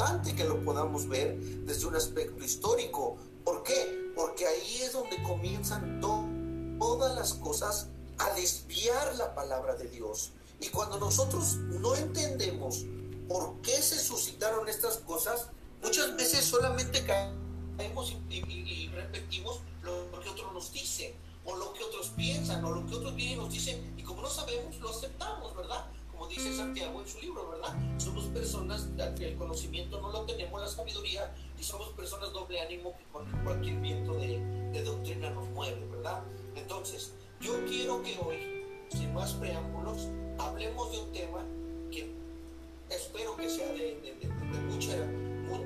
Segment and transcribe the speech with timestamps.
[0.00, 3.18] importante que lo podamos ver desde un aspecto histórico.
[3.44, 4.12] ¿Por qué?
[4.16, 10.32] Porque ahí es donde comienzan todas las cosas a desviar la palabra de Dios.
[10.58, 12.86] Y cuando nosotros no entendemos
[13.28, 15.48] por qué se suscitaron estas cosas,
[15.82, 21.12] muchas veces solamente caemos y, repetimos lo que otros nos dicen,
[21.44, 24.22] o lo que otros piensan, o lo que otros vienen y nos dicen, y como
[24.22, 25.86] no sabemos, lo aceptamos, ¿verdad?
[26.20, 27.74] Como dice Santiago en su libro, ¿verdad?
[27.96, 28.86] Somos personas,
[29.20, 33.80] el conocimiento no lo tenemos, la sabiduría, y somos personas doble ánimo que con cualquier
[33.80, 34.38] viento de,
[34.70, 36.22] de doctrina nos mueve, ¿verdad?
[36.54, 41.42] Entonces, yo quiero que hoy, sin más preámbulos, hablemos de un tema
[41.90, 42.14] que
[42.90, 44.28] espero que sea de,
[44.68, 44.96] mucha,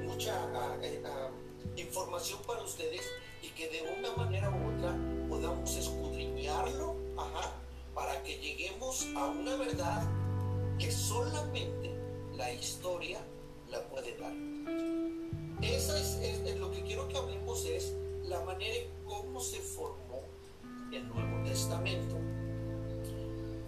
[0.05, 1.31] mucha ah, eh, ah,
[1.77, 3.03] información para ustedes
[3.43, 4.97] y que de una manera u otra
[5.29, 6.95] podamos escudriñarlo
[7.93, 10.24] para que lleguemos a una verdad
[10.79, 11.95] que solamente
[12.37, 13.21] la historia
[13.71, 14.35] la puede dar.
[15.63, 17.95] Esa es, lo que quiero que hablemos es
[18.25, 20.23] la manera en cómo se formó
[20.93, 22.17] el Nuevo Testamento.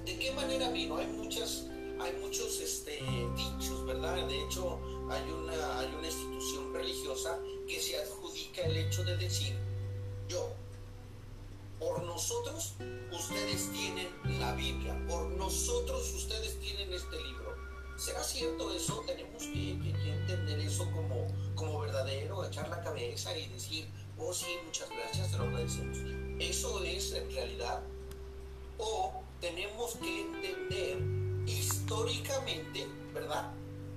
[0.05, 0.97] ¿De qué manera vino?
[0.97, 1.67] Hay muchas,
[2.01, 3.01] hay muchos este,
[3.37, 4.27] dichos, ¿verdad?
[4.27, 4.79] De hecho,
[5.11, 9.55] hay una, hay una institución religiosa que se adjudica el hecho de decir,
[10.29, 10.51] yo,
[11.87, 12.75] por nosotros
[13.12, 14.09] ustedes tienen
[14.41, 17.55] la Biblia, por nosotros ustedes tienen este libro.
[17.97, 19.05] ¿Será cierto eso?
[19.06, 24.91] Tenemos que, entender eso como, como verdadero, echar la cabeza y decir, oh sí, muchas
[24.91, 25.98] gracias, te lo agradecemos.
[26.41, 27.81] ¿Eso es en realidad?
[28.79, 30.98] ¿O tenemos que entender
[31.47, 33.53] históricamente, ¿verdad?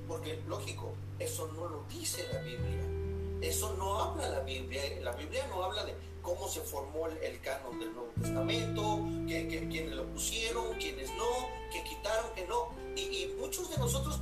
[0.08, 2.99] Porque, lógico, eso no lo dice la Biblia.
[3.42, 4.82] Eso no habla la Biblia.
[5.02, 9.96] La Biblia no habla de cómo se formó el, canon del Nuevo Testamento, que, quiénes
[9.96, 12.70] lo pusieron, quiénes no, que quitaron, que no.
[12.96, 14.20] Y, muchos de nosotros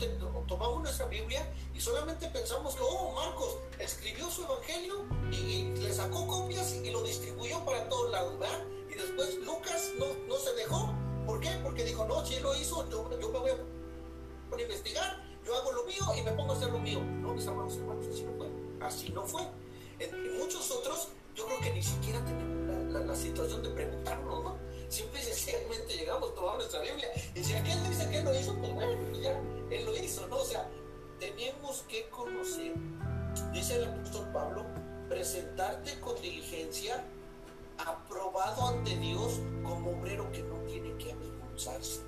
[0.48, 6.28] tomamos nuestra Biblia y solamente pensamos que, oh, Marcos escribió su evangelio y, le sacó
[6.28, 8.64] copias y lo distribuyó para todos lados, ¿verdad?
[8.90, 10.94] Y después Lucas no, no se dejó.
[11.26, 11.50] ¿Por qué?
[11.64, 15.72] Porque dijo, no, si él lo hizo, yo, yo me voy a investigar, yo hago
[15.72, 17.00] lo mío y me pongo a hacer lo mío.
[17.02, 18.67] No, mis hermanos, hermanos, así no fue.
[18.88, 19.42] Así no fue.
[20.00, 24.58] En, muchos otros, yo creo que ni siquiera tenemos la, situación de preguntarnos, ¿no?
[24.88, 28.74] Simple y sencillamente llegamos, tomamos nuestra Biblia y si aquel dice que lo hizo, pues
[28.74, 29.38] bueno, pues ya,
[29.72, 30.38] él lo hizo, ¿no?
[30.38, 30.70] O sea,
[31.20, 32.76] tenemos que conocer,
[33.52, 34.66] dice el apóstol Pablo,
[35.10, 37.04] presentarte con diligencia,
[37.78, 42.04] aprobado ante Dios como obrero que no tiene que avergonzarse.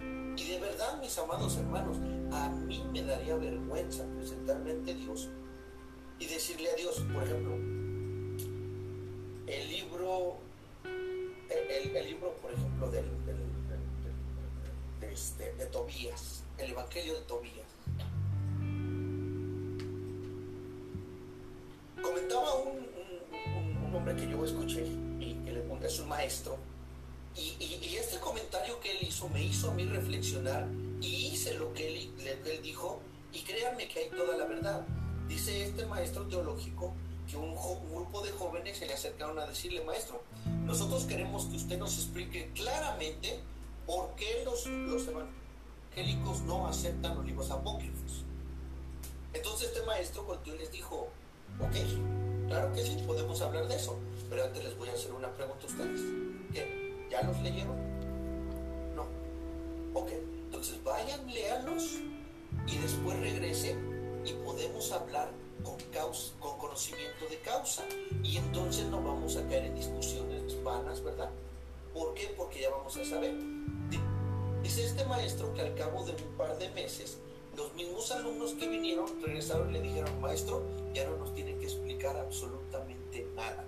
[0.00, 1.98] Y de verdad, mis amados hermanos,
[2.32, 5.28] a mí me daría vergüenza presentarme ante Dios
[6.18, 7.54] y decirle a Dios, por ejemplo,
[9.46, 10.38] el libro,
[10.84, 13.04] el, libro, por ejemplo, del,
[15.00, 17.66] de, este, de Tobías, el Evangelio de Tobías.
[22.02, 22.86] Comentaba un,
[23.86, 24.84] un, hombre que yo escuché
[25.20, 26.58] y que a su maestro,
[27.36, 30.66] y, y, este comentario que él hizo me hizo a mí reflexionar
[31.00, 32.10] y hice lo que él,
[32.44, 33.00] él dijo,
[33.32, 34.84] y créanme que hay toda la verdad.
[35.28, 36.94] Dice este maestro teológico
[37.28, 40.22] que un, grupo de jóvenes se le acercaron a decirle, maestro,
[40.64, 43.38] nosotros queremos que usted nos explique claramente
[43.86, 48.24] por qué los, los evangélicos no aceptan los libros apócrifos.
[49.34, 51.08] Entonces este maestro volteó y les dijo,
[51.60, 53.98] ok, claro que sí, podemos hablar de eso,
[54.30, 56.00] pero antes les voy a hacer una pregunta a ustedes.
[56.54, 57.06] ¿Qué?
[57.10, 57.76] ¿Ya los leyeron?
[58.96, 59.02] No.
[59.92, 60.08] Ok,
[60.44, 61.98] entonces vayan, léanlos
[62.66, 65.30] y después regresen y podemos hablar
[65.62, 67.84] con, causa, con conocimiento de causa.
[68.22, 71.30] Y entonces no vamos a caer en discusiones vanas, ¿verdad?
[71.92, 72.34] ¿Por qué?
[72.36, 73.34] Porque ya vamos a saber.
[74.62, 77.18] Dice este maestro que al cabo de un par de meses,
[77.56, 80.62] los mismos alumnos que vinieron regresaron y le dijeron, maestro,
[80.94, 83.64] ya no nos tiene que explicar absolutamente nada.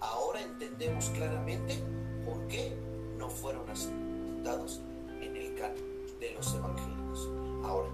[0.00, 1.78] Ahora entendemos claramente
[2.24, 2.76] por qué
[3.16, 4.80] no fueron aceptados
[5.20, 5.82] en el canon
[6.20, 7.28] de los evangélicos.
[7.64, 7.90] Ahora,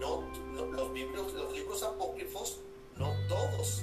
[0.00, 0.24] no,
[0.54, 2.58] los, libros, los libros apócrifos,
[2.96, 3.82] no todos,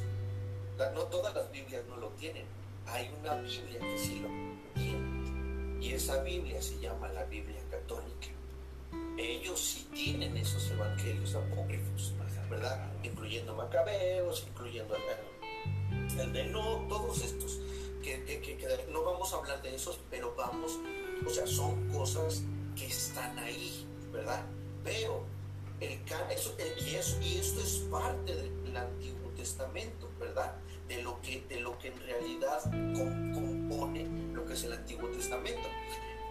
[0.93, 2.45] no todas las Biblias no lo tienen.
[2.87, 4.27] Hay una Biblia que sí lo
[4.73, 5.77] tiene.
[5.81, 8.27] Y esa Biblia se llama la Biblia católica.
[9.17, 12.13] Ellos sí tienen esos evangelios apócrifos,
[12.49, 12.91] ¿verdad?
[13.03, 17.59] Incluyendo Macabeos, incluyendo el, no, todos estos.
[18.03, 20.79] Que, no vamos a hablar de esos, pero vamos,
[21.25, 22.43] o sea, son cosas
[22.75, 24.45] que están ahí, ¿verdad?
[24.83, 25.25] Pero
[25.79, 25.99] el,
[26.79, 30.55] y, eso, y esto es parte del Antiguo Testamento, ¿verdad?
[30.87, 35.67] De lo que, de lo que en realidad compone lo que es el Antiguo Testamento.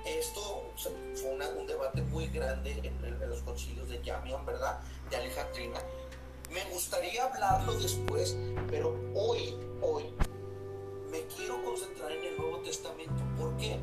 [0.04, 4.80] Esto fue un debate muy grande en, los concilios de Yamian, ¿verdad?
[5.10, 5.80] De Alejandrina,
[6.52, 8.36] Me gustaría hablarlo después,
[8.70, 10.04] pero hoy, hoy,
[11.10, 13.22] me quiero concentrar en el Nuevo Testamento.
[13.36, 13.78] ¿Por qué?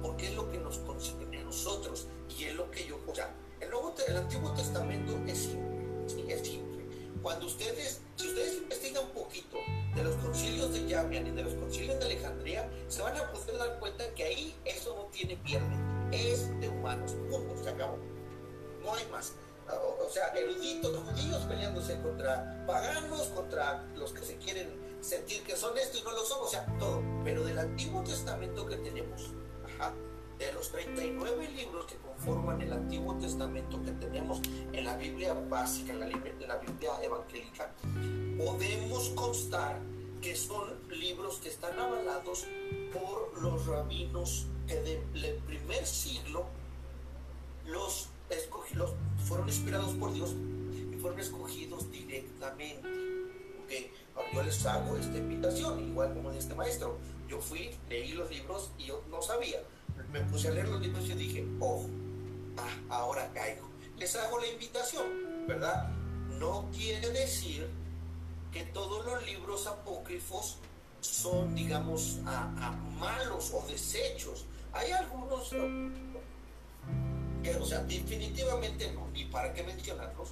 [0.00, 2.06] Porque es lo que nos concierne a nosotros
[2.38, 6.46] y es lo que yo, o sea, el, Nuevo, el Antiguo Testamento es simple, es
[6.46, 6.84] simple.
[7.22, 9.56] Cuando ustedes, si ustedes investigan un poquito
[9.94, 13.56] de los concilios de Yamian y de los concilios de Alejandría, se van a poder
[13.56, 15.74] dar cuenta que ahí eso no tiene pierde,
[16.12, 17.98] es de humanos, punto, se acabó.
[18.82, 19.32] No hay más
[19.72, 25.76] o sea, eruditos judíos peleándose contra paganos, contra los que se quieren sentir que son
[25.78, 27.02] esto y no lo son, o sea, todo.
[27.24, 29.30] Pero del Antiguo Testamento que tenemos,
[30.46, 34.40] de los 39 libros que conforman el Antiguo Testamento que tenemos
[34.72, 37.72] en la Biblia básica, en la, en la Biblia evangélica,
[38.36, 39.80] podemos constar
[40.20, 42.46] que son libros que están avalados
[42.92, 46.46] por los rabinos que del primer siglo
[47.66, 48.08] los
[49.26, 50.34] fueron inspirados por Dios
[50.92, 52.88] y fueron escogidos directamente.
[53.64, 53.90] Okay.
[54.32, 56.98] Yo les hago esta invitación, igual como de este maestro.
[57.28, 59.60] Yo fui, leí los libros y yo no sabía.
[60.14, 61.84] Me puse a leer los libros y dije, oh,
[62.56, 63.68] ah, ahora caigo.
[63.96, 65.06] Les hago la invitación,
[65.48, 65.88] ¿verdad?
[66.38, 67.68] No quiere decir
[68.52, 70.58] que todos los libros apócrifos
[71.00, 72.20] son, digamos,
[73.00, 74.44] malos o desechos.
[74.72, 75.52] Hay algunos
[77.60, 80.28] o sea, definitivamente no, ni para qué mencionarlos.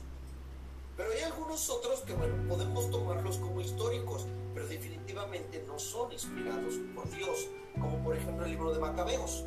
[0.97, 6.75] Pero hay algunos otros que, bueno, podemos tomarlos como históricos, pero definitivamente no son inspirados
[6.95, 7.49] por Dios,
[7.81, 9.45] como por ejemplo el libro de Macabeos.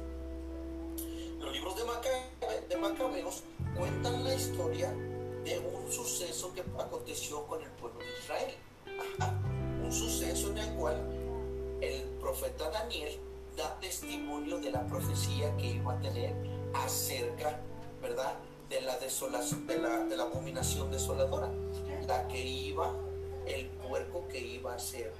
[1.45, 3.43] Los libros de, de Macabeos
[3.77, 4.91] cuentan la historia
[5.43, 8.55] de un suceso que aconteció con el pueblo de Israel.
[9.83, 10.95] un suceso en el cual
[11.81, 13.19] el profeta Daniel
[13.55, 16.33] da testimonio de la profecía que iba a tener
[16.73, 17.59] acerca,
[18.01, 18.33] ¿verdad?
[18.67, 21.51] De la desolación, de la, abominación desoladora,
[22.07, 22.91] la que iba,
[23.45, 25.13] el puerco que iba a ser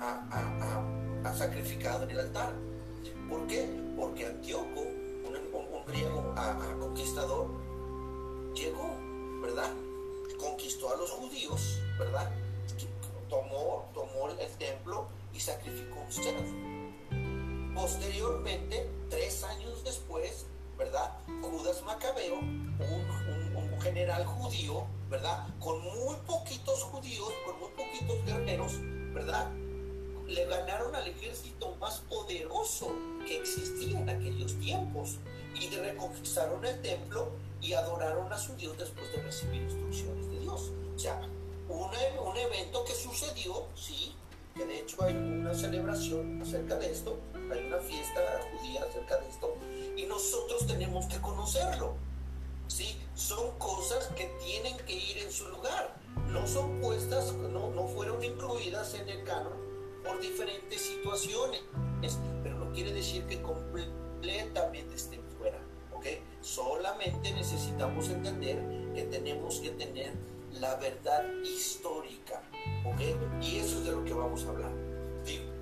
[0.00, 2.52] a, sacrificado en el altar.
[3.28, 3.68] ¿Por qué?
[3.96, 4.71] Porque griego
[7.12, 7.46] conquistador,
[8.54, 8.96] llegó,
[9.42, 9.70] ¿verdad?
[10.38, 12.30] Conquistó a los judíos, ¿verdad?
[13.28, 17.74] Tomó, tomó el templo y sacrificó un cerdo.
[17.74, 20.46] Posteriormente, tres años después,
[20.78, 21.12] ¿verdad?
[21.42, 25.46] Judas Macabeo, un, general judío, ¿verdad?
[25.58, 28.72] Con muy poquitos judíos, con muy poquitos guerreros,
[29.12, 29.50] ¿verdad?
[30.26, 32.94] Le ganaron al ejército más poderoso
[33.26, 35.18] que existía en aquellos tiempos
[35.54, 40.70] y reconquistaron el templo y adoraron a su Dios después de recibir instrucciones de Dios.
[40.94, 41.20] O sea,
[41.68, 41.90] un,
[42.26, 44.14] un evento que sucedió, sí,
[44.54, 47.18] que de hecho hay una celebración acerca de esto,
[47.50, 48.20] hay una fiesta
[48.52, 49.54] judía acerca de esto,
[49.96, 51.94] y nosotros tenemos que conocerlo.
[52.68, 52.96] ¿sí?
[53.14, 55.94] Son cosas que tienen que ir en su lugar.
[56.28, 59.52] No son puestas, no, no fueron incluidas en el canon
[60.04, 61.62] por diferentes situaciones,
[62.42, 65.21] pero no quiere decir que completamente estén
[66.40, 68.58] Solamente necesitamos entender
[68.94, 70.12] que tenemos que tener
[70.60, 72.42] la verdad histórica.
[72.84, 73.16] ¿okay?
[73.40, 74.72] Y eso es de lo que vamos a hablar.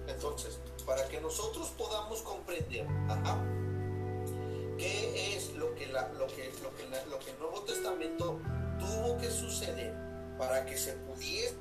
[0.09, 2.87] Entonces, para que nosotros podamos comprender,
[4.77, 8.39] qué es lo que, el Nuevo Testamento
[8.79, 9.95] tuvo que suceder
[10.39, 11.55] para que se pudiese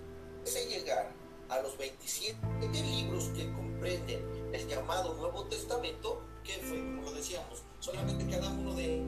[0.70, 1.12] llegar
[1.50, 2.38] a los 27
[2.72, 9.04] libros que comprenden el llamado Nuevo Testamento, que fue, como decíamos, solamente cada uno de,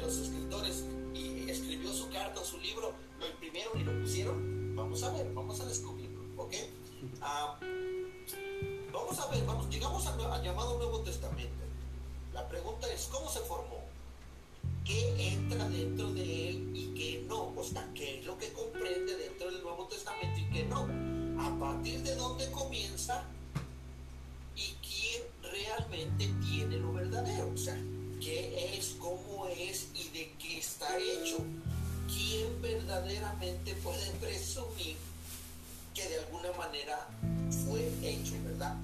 [0.00, 0.84] los escritores
[1.14, 4.74] y escribió su carta o su libro, lo imprimieron y lo pusieron.
[4.76, 6.52] Vamos a ver, vamos a descubrirlo, ¿ok?
[7.22, 7.58] Ah,
[8.92, 11.64] vamos a ver, vamos, llegamos al llamado Nuevo Testamento.
[12.34, 13.84] La pregunta es, ¿cómo se formó?
[14.84, 17.53] ¿Qué entra dentro de él y qué no?
[33.14, 34.96] Verdaderamente puede presumir
[35.94, 37.08] que de alguna manera
[37.64, 38.76] fue hecho, verdad?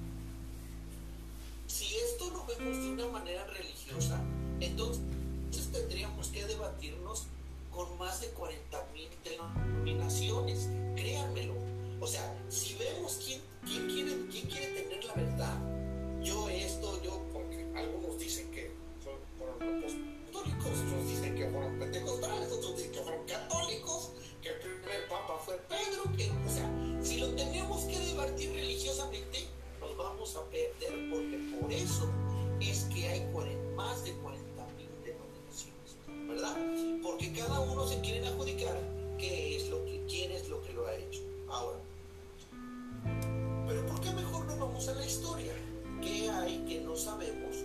[1.67, 4.19] Si esto lo vemos de una manera religiosa,
[4.59, 5.01] entonces
[5.71, 7.25] tendríamos que debatirnos
[7.71, 11.53] con más de 40 mil denominaciones, créanmelo.
[11.99, 15.57] O sea, si vemos quién, quién, quiere, quién quiere tener la verdad,
[16.23, 18.71] yo esto, yo, porque algunos dicen que
[19.37, 24.11] fueron apostólicos, otros dicen que fueron pentecostales, otros dicen que fueron católicos,
[24.51, 26.69] el primer papa fue Pedro, que, o sea,
[27.01, 29.47] si lo tenemos que debatir religiosamente,
[29.97, 32.09] vamos a perder porque por eso
[32.59, 33.21] es que hay
[33.75, 36.55] más de 40 mil denominaciones, ¿verdad?
[37.01, 38.77] Porque cada uno se quiere adjudicar
[39.17, 41.21] qué es lo que, quién es lo que lo ha hecho.
[41.49, 41.79] Ahora,
[43.67, 45.53] pero ¿por qué mejor no vamos a la historia?
[46.01, 47.57] ¿Qué hay que no sabemos,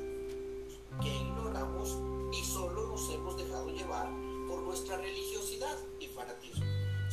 [1.03, 1.97] que ignoramos
[2.33, 4.09] y solo nos hemos dejado llevar
[4.49, 6.56] por nuestra religiosidad y fanatismo?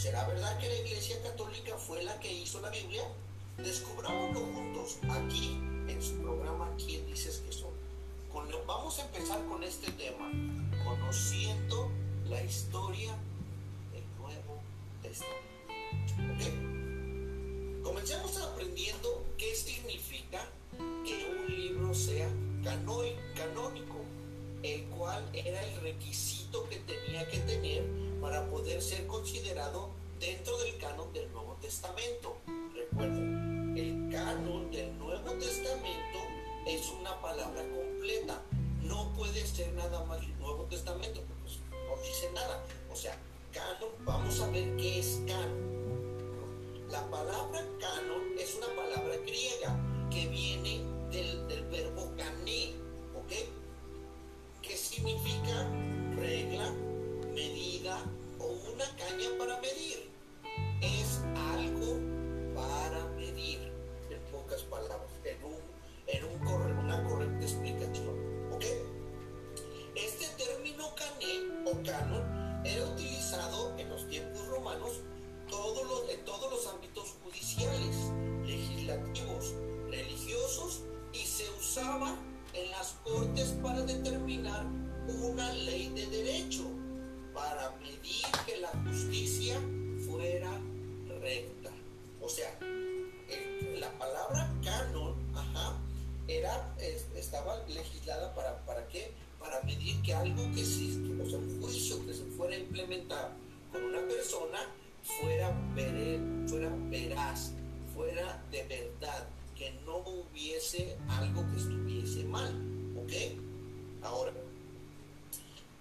[0.03, 3.03] ¿Será verdad que la Iglesia Católica fue la que hizo la Biblia?
[3.57, 5.57] Descubrámoslo juntos aquí
[5.87, 7.71] en su programa ¿Quién dices que son?
[8.67, 10.29] vamos a empezar con este tema,
[10.83, 11.89] conociendo
[12.25, 13.15] la historia
[13.93, 14.61] del Nuevo
[15.01, 16.33] Testamento.
[16.35, 17.81] ¿Okay?
[17.81, 20.45] Comencemos aprendiendo qué significa
[21.05, 22.27] que un libro sea
[22.61, 24.03] canónico,
[24.63, 30.77] el cual era el requisito que tenía que tener para poder ser considerado dentro del
[30.77, 32.37] canon del Nuevo Testamento.
[32.73, 36.19] Recuerden, el canon del Nuevo Testamento
[36.65, 38.41] es una palabra completa.
[38.81, 42.63] No puede ser nada más el Nuevo Testamento, pues no dice nada.
[42.89, 43.17] O sea,
[43.51, 46.87] canon, vamos a ver qué es canon.
[46.89, 49.77] La palabra canon es una palabra griega
[50.09, 52.71] que viene del, del verbo cané,
[53.17, 53.33] ¿ok?
[54.61, 55.67] Que significa
[59.37, 60.09] para medir.
[60.81, 61.97] Es algo
[62.55, 63.71] para medir,
[64.09, 65.59] en pocas palabras, en, un,
[66.07, 68.51] en un una correcta explicación.
[68.51, 68.65] ¿Ok?
[69.95, 74.91] Este término cané o canon era utilizado en los tiempos romanos
[75.49, 77.95] todos en todos los ámbitos judiciales,
[78.45, 79.53] legislativos,
[79.89, 80.81] religiosos
[81.13, 82.15] y se usaba
[82.53, 84.65] en las cortes para determinar
[85.07, 86.63] una ley de derecho,
[87.33, 89.59] para medir que la justicia
[90.05, 90.51] fuera
[91.19, 91.71] recta.
[92.21, 92.57] O sea,
[93.79, 95.15] la palabra canon,
[96.27, 96.73] era,
[97.15, 99.11] estaba legislada para, ¿para qué?
[99.39, 103.31] Para medir que algo que existe, o sea, un juicio que se fuera a implementar
[103.71, 104.59] con una persona
[105.03, 105.53] fuera,
[106.47, 107.51] fuera veraz,
[107.93, 112.53] fuera de verdad, que no hubiese algo que estuviese mal.
[112.97, 113.11] ¿Ok?
[114.01, 114.31] Ahora,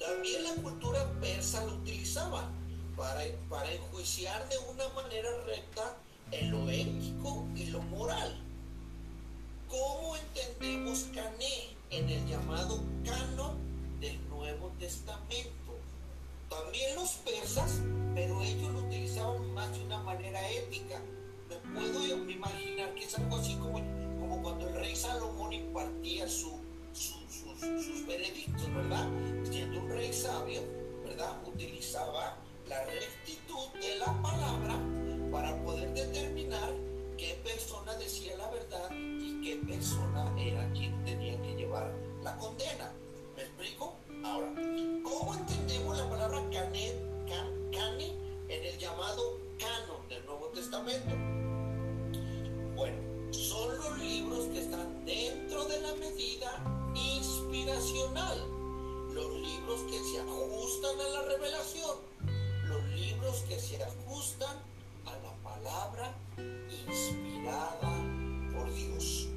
[0.06, 2.50] también la cultura persa lo utilizaba
[2.96, 5.96] para, para enjuiciar de una manera recta
[6.30, 8.36] en lo ético y lo moral.
[9.68, 13.56] ¿Cómo entendemos Cané en el llamado canon
[14.00, 15.78] del Nuevo Testamento?
[16.50, 17.80] También los persas,
[18.14, 21.00] pero ellos lo utilizaban más de una manera ética.
[21.48, 23.80] Me puedo imaginar que es algo así como,
[24.20, 26.58] como cuando el rey Salomón impartía su,
[26.92, 29.08] sus veredictos, ¿verdad?
[30.22, 30.60] Sabio,
[31.02, 31.36] ¿verdad?
[31.48, 32.36] Utilizaba
[32.68, 34.78] la rectitud de la palabra
[35.32, 36.72] para poder determinar
[37.18, 42.92] qué persona decía la verdad y qué persona era quien tenía que llevar la condena.
[43.34, 43.96] ¿Me explico?
[44.24, 44.52] Ahora,
[45.02, 46.92] ¿cómo entendemos la palabra cane
[48.48, 51.16] en el llamado canon del Nuevo Testamento?
[52.76, 52.96] Bueno,
[53.32, 58.51] son los libros que están dentro de la medida inspiracional,
[59.14, 61.96] los libros que se ajustan a la revelación,
[62.64, 64.56] los libros que se ajustan
[65.04, 66.14] a la palabra
[66.88, 67.92] inspirada
[68.54, 69.28] por Dios.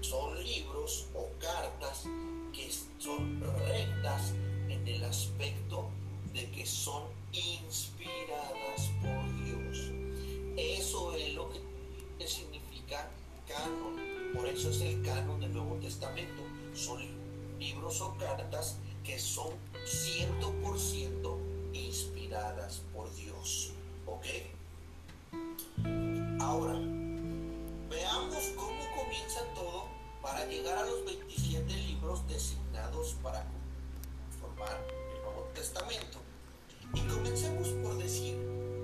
[0.00, 2.04] Son libros o cartas
[2.52, 4.32] que son rectas
[4.68, 5.90] en el aspecto
[6.32, 9.90] de que son inspiradas por Dios.
[10.56, 13.10] Eso es lo que significa
[13.48, 13.96] canon.
[14.34, 16.42] Por eso es el canon del Nuevo Testamento.
[16.74, 17.00] Son
[17.58, 18.76] libros o cartas
[19.08, 19.54] que son
[19.86, 21.38] 100%
[21.72, 23.72] inspiradas por Dios.
[24.04, 24.26] ¿Ok?
[26.38, 26.74] Ahora,
[27.88, 29.86] veamos cómo comienza todo
[30.20, 33.46] para llegar a los 27 libros designados para
[34.38, 34.78] formar
[35.14, 36.18] el Nuevo Testamento.
[36.92, 38.36] Y comencemos por decir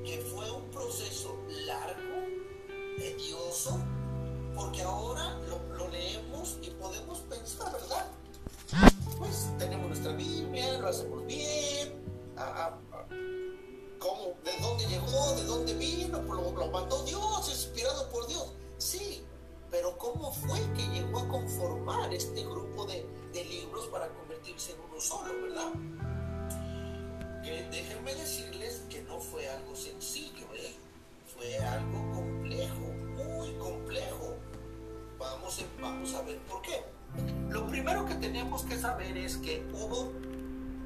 [0.06, 2.24] que fue un proceso largo,
[2.96, 3.78] tedioso,
[4.54, 8.23] porque ahora lo, lo leemos y podemos pensar, ¿verdad?
[9.18, 12.02] Pues tenemos nuestra Biblia, lo hacemos bien,
[13.98, 15.34] ¿cómo, ¿de dónde llegó?
[15.36, 16.22] ¿De dónde vino?
[16.22, 18.52] Lo, lo mandó Dios, inspirado por Dios.
[18.78, 19.24] Sí,
[19.70, 25.00] pero ¿cómo fue que llegó a conformar este grupo de, libros para convertirse en uno
[25.00, 25.72] solo, verdad?
[27.70, 29.02] Déjenme decirles que
[39.36, 40.12] que hubo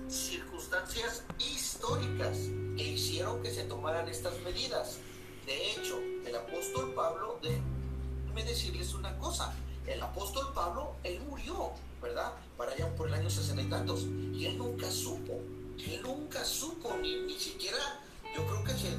[0.08, 2.36] circunstancias históricas
[2.76, 4.98] que hicieron que se tomaran estas medidas.
[5.46, 9.54] De hecho, el apóstol Pablo, déjenme decirles una cosa,
[9.86, 12.32] el apóstol Pablo, él murió, ¿verdad?
[12.56, 14.02] Para allá por el año sesenta y tantos,
[14.34, 15.40] y él nunca supo,
[15.78, 18.02] él nunca supo, ni, ni siquiera
[18.34, 18.90] yo creo que se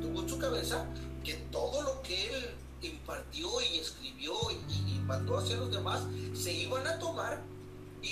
[0.00, 0.86] tuvo en su cabeza
[1.24, 6.02] que todo lo que él impartió y escribió y, mandó a hacer los demás
[6.34, 7.40] se iban a tomar,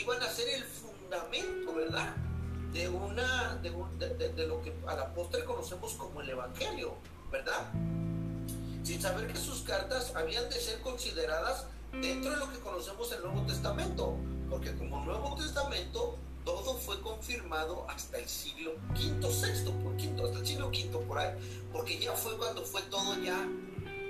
[0.00, 2.14] iban a ser el fundamento, ¿verdad?
[2.72, 6.94] De una, de, lo que a la postre conocemos como el Evangelio,
[7.30, 7.70] ¿verdad?
[8.82, 13.22] Sin saber que sus cartas habían de ser consideradas dentro de lo que conocemos el
[13.22, 14.16] Nuevo Testamento,
[14.50, 20.40] porque como Nuevo Testamento todo fue confirmado hasta el siglo V, sexto, por quinto, hasta
[20.40, 21.32] el siglo V por ahí,
[21.72, 23.48] porque ya fue cuando fue todo ya,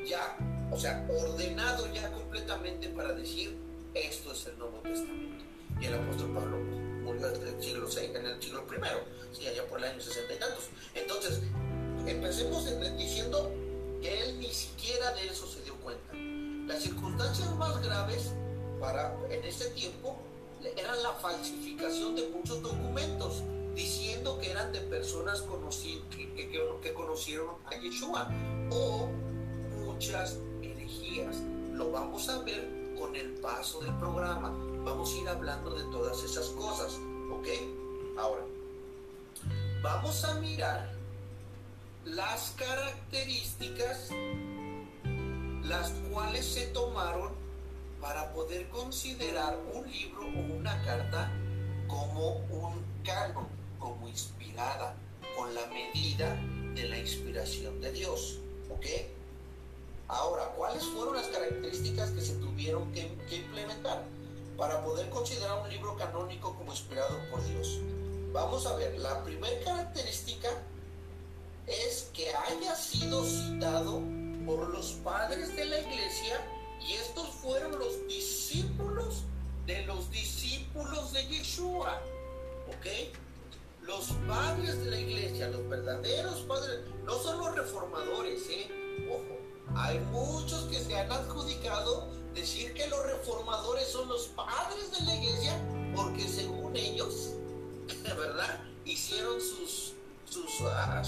[0.06, 0.36] ya,
[0.72, 3.56] o sea, ordenado ya completamente para decir
[3.92, 5.43] esto es el Nuevo Testamento.
[5.80, 6.58] Y el apóstol Pablo
[7.02, 10.34] murió en el siglo VI, en el siglo I, sí, allá por el año sesenta
[10.34, 10.68] y tantos.
[10.94, 11.40] Entonces,
[12.06, 12.66] empecemos
[12.96, 13.50] diciendo
[14.00, 16.14] que él ni siquiera de eso se dio cuenta.
[16.66, 18.32] Las circunstancias más graves
[18.80, 20.18] para en ese tiempo
[20.76, 23.42] era la falsificación de muchos documentos
[23.74, 28.30] diciendo que eran de personas que, conocieron a Yeshua
[28.70, 29.08] o
[29.84, 31.36] muchas herejías.
[31.72, 34.54] Lo vamos a ver con el paso del programa.
[34.84, 36.98] Vamos a ir hablando de todas esas cosas,
[37.32, 37.48] ¿ok?
[38.18, 38.42] Ahora,
[39.82, 40.92] vamos a mirar
[42.04, 44.10] las características
[45.62, 47.32] las cuales se tomaron
[48.00, 51.32] para poder considerar un libro o una carta
[51.88, 53.46] como un canon,
[53.78, 54.94] como inspirada,
[55.34, 56.36] con la medida
[56.74, 58.38] de la inspiración de Dios.
[58.70, 58.84] ¿Ok?
[60.08, 64.04] Ahora, ¿cuáles fueron las características que se tuvieron que, que implementar
[64.56, 67.80] para poder considerar un libro canónico como inspirado por Dios?
[68.32, 70.48] Vamos a ver, la primera característica
[71.66, 74.02] es que haya sido citado
[74.44, 76.40] por los padres de la iglesia
[76.86, 79.22] y estos fueron los discípulos
[79.66, 82.00] de los discípulos de Yeshua.
[82.68, 83.16] ¿Ok?
[83.82, 88.68] Los padres de la iglesia, los verdaderos padres, no son los reformadores, ¿eh?
[89.10, 95.04] Ojo, hay muchos que se han adjudicado decir que los reformadores son los padres de
[95.04, 95.60] la iglesia
[95.94, 97.30] porque según ellos,
[98.02, 98.60] ¿verdad?
[98.84, 99.94] Hicieron sus,
[100.28, 101.02] sus, ah,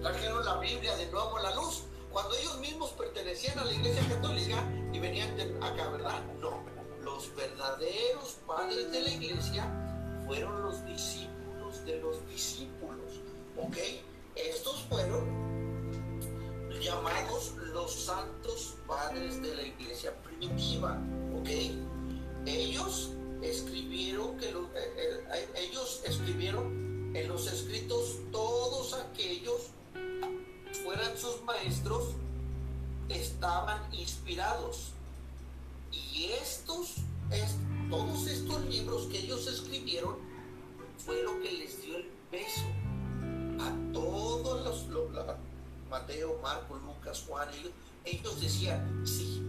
[0.00, 4.08] trajeron la Biblia de nuevo a la luz cuando ellos mismos pertenecían a la iglesia
[4.08, 5.30] católica y venían
[5.62, 6.22] acá, ¿verdad?
[6.40, 6.64] No,
[7.02, 9.70] los verdaderos padres de la iglesia
[10.26, 13.20] fueron los discípulos de los discípulos,
[13.56, 13.76] ¿ok?
[14.34, 15.55] Estos fueron
[16.80, 20.98] llamados los santos padres de la iglesia primitiva,
[21.38, 21.48] ¿ok?
[22.46, 23.10] Ellos
[23.42, 29.70] escribieron que los, eh, eh, ellos escribieron en los escritos todos aquellos
[30.86, 32.10] fueran sus maestros,
[33.08, 34.92] estaban inspirados.
[35.90, 36.96] Y estos,
[37.30, 37.56] es,
[37.90, 40.16] todos estos libros que ellos escribieron
[40.98, 42.66] fue lo que les dio el peso
[43.60, 45.06] a todos los,
[45.90, 47.72] Mateo, Marco, Lucas, Juan, ellos,
[48.04, 49.42] ellos decían, sí,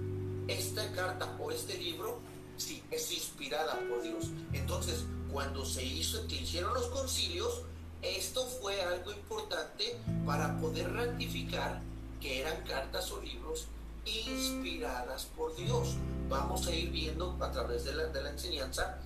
[0.47, 2.19] esta carta o este libro,
[2.57, 4.25] sí, es inspirada por Dios.
[4.53, 7.63] Entonces, cuando se hizo, que hicieron los concilios,
[8.01, 11.81] esto fue algo importante para poder ratificar
[12.21, 13.67] que eran cartas o libros
[14.05, 15.95] inspiradas por Dios.
[16.29, 18.99] Vamos a ir viendo a través de la, de la enseñanza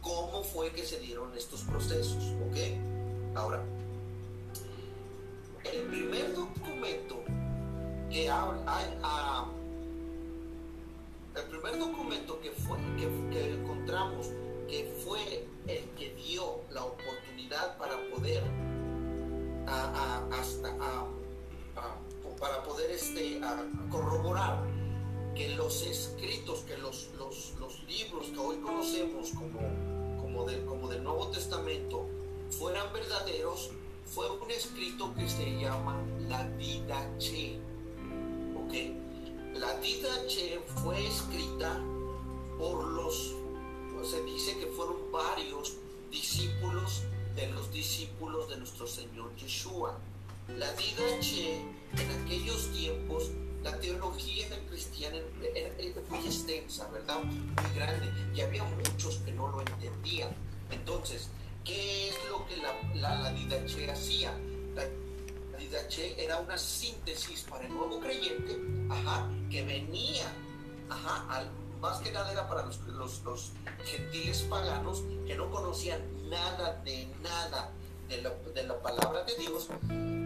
[0.00, 2.24] cómo fue que se dieron estos procesos.
[2.48, 2.56] ¿Ok?
[3.34, 3.62] Ahora,
[5.64, 7.22] el primer documento
[8.10, 8.54] que hay,
[11.34, 12.78] el primer documento que, fue,
[13.30, 14.28] que encontramos
[14.68, 18.42] que fue el que dio la oportunidad para poder
[19.66, 20.74] hasta
[22.42, 23.40] para poder este,
[23.88, 24.64] corroborar
[25.34, 29.60] que los escritos, que los, los, los, libros que hoy conocemos como,
[30.20, 32.04] como, del, como del Nuevo Testamento
[32.50, 33.70] fueran verdaderos,
[34.14, 35.96] fue un escrito que se llama
[36.28, 37.58] la Didache.
[38.56, 38.74] ¿Ok?
[39.54, 41.80] La Didache fue escrita
[42.58, 43.34] por los
[44.04, 45.74] se dice que fueron varios
[46.10, 47.02] discípulos
[47.36, 49.96] de los discípulos de nuestro Señor Yeshua.
[50.58, 51.60] La Didache,
[51.96, 53.30] en aquellos tiempos,
[53.62, 55.18] la teología cristiana
[55.54, 57.22] era, muy extensa, ¿verdad?
[57.22, 60.34] Muy grande, y había muchos que no lo entendían.
[60.70, 61.28] Entonces,
[61.64, 64.32] ¿qué es lo que la, la, Didache hacía?
[64.74, 64.84] La,
[65.58, 68.58] Didache era una síntesis para el nuevo creyente,
[69.50, 70.32] que venía
[71.80, 72.78] más que nada era para los,
[73.24, 73.52] los,
[73.84, 77.70] gentiles paganos que no conocían nada de nada
[78.08, 79.68] de la, de la palabra de Dios.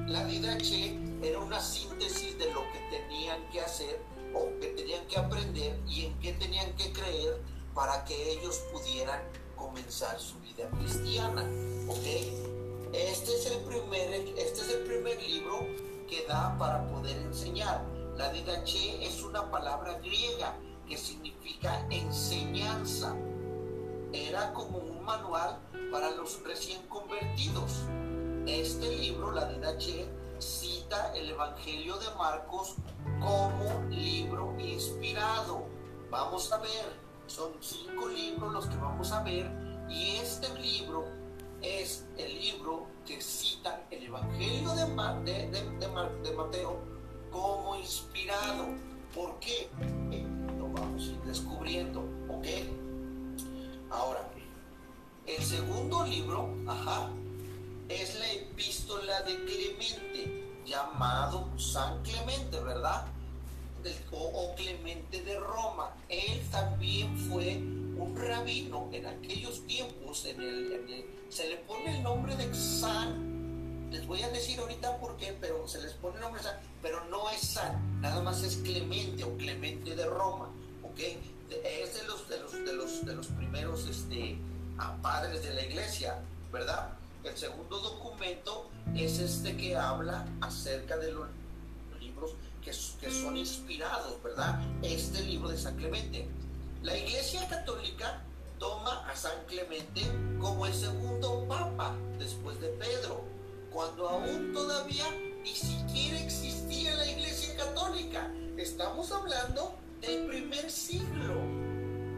[0.06, 4.00] La Didache era una síntesis de lo que tenían que hacer
[4.34, 7.40] o que tenían que aprender y en qué tenían que creer
[7.74, 9.20] para que ellos pudieran
[9.66, 11.42] comenzar su vida cristiana.
[11.88, 12.06] ¿Ok?
[12.92, 15.66] Este es el primer, este es el primer libro
[16.08, 17.84] que da para poder enseñar.
[18.16, 20.56] La didache es una palabra griega
[20.88, 23.14] que significa enseñanza.
[24.12, 25.58] Era como un manual
[25.90, 27.82] para los recién convertidos.
[28.46, 32.76] Este libro, la didache, cita el Evangelio de Marcos
[33.20, 35.64] como libro inspirado.
[36.10, 39.50] Vamos a ver, son cinco libros los que vamos a ver
[39.88, 41.04] y este libro
[41.62, 44.86] es el libro que cita el Evangelio de,
[46.36, 46.80] Mateo
[47.30, 48.66] como inspirado.
[49.14, 49.68] ¿Por qué?
[50.10, 50.26] Eh,
[50.58, 52.46] lo vamos a ir descubriendo, ¿ok?
[53.90, 54.28] Ahora,
[55.26, 57.10] el segundo libro, ajá,
[57.88, 63.06] es la epístola de Clemente, llamado San Clemente, ¿verdad?
[64.12, 65.94] O, Clemente de Roma.
[66.08, 70.24] Él también fue un rabino en aquellos tiempos.
[70.26, 73.90] En el, se le pone el nombre de San.
[73.90, 76.58] Les voy a decir ahorita por qué, pero se les pone el nombre de San,
[76.82, 80.50] pero no es San, nada más es Clemente o Clemente de Roma.
[80.82, 80.98] ¿ok?
[81.64, 84.36] Es de los, de los, de los, de los primeros este,
[85.02, 86.18] padres de la iglesia,
[86.52, 86.90] ¿verdad?
[87.24, 91.12] El segundo documento es este que habla acerca de
[92.66, 94.60] que, son inspirados, ¿verdad?
[94.82, 96.28] Este libro de San Clemente.
[96.82, 98.24] La Iglesia Católica
[98.58, 100.02] toma a San Clemente
[100.40, 103.22] como el segundo papa después de Pedro,
[103.72, 105.04] cuando aún todavía
[105.44, 108.32] ni siquiera existía la Iglesia Católica.
[108.56, 111.34] Estamos hablando del primer siglo.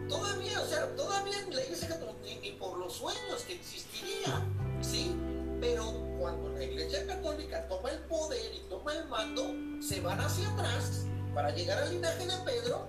[0.08, 4.46] Todavía, o sea, todavía la Iglesia Católica ni por los sueños que existiría,
[4.80, 5.14] ¿sí?
[5.60, 10.48] Pero cuando la Iglesia Católica toma el poder y toma el mando, se van hacia
[10.52, 12.86] atrás para llegar al linaje de Pedro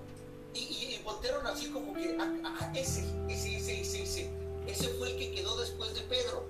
[0.53, 4.31] y, y, voltearon así como que ah, ah, ese, ese, ese, ese, ese,
[4.67, 6.47] ese fue el que quedó después de Pedro.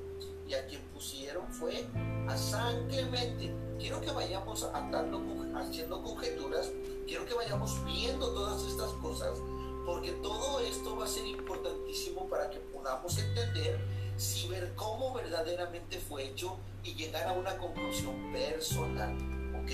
[0.47, 1.86] Y a quien pusieron fue
[2.27, 3.53] a San Clemente.
[3.77, 5.21] Quiero que vayamos andando,
[5.55, 6.71] haciendo conjeturas,
[7.05, 9.38] quiero que vayamos viendo todas estas cosas,
[9.86, 13.79] porque todo esto va a ser importantísimo para que podamos entender
[14.19, 19.15] si ver cómo verdaderamente fue hecho y llegar a una conclusión personal.
[19.62, 19.71] ¿Ok?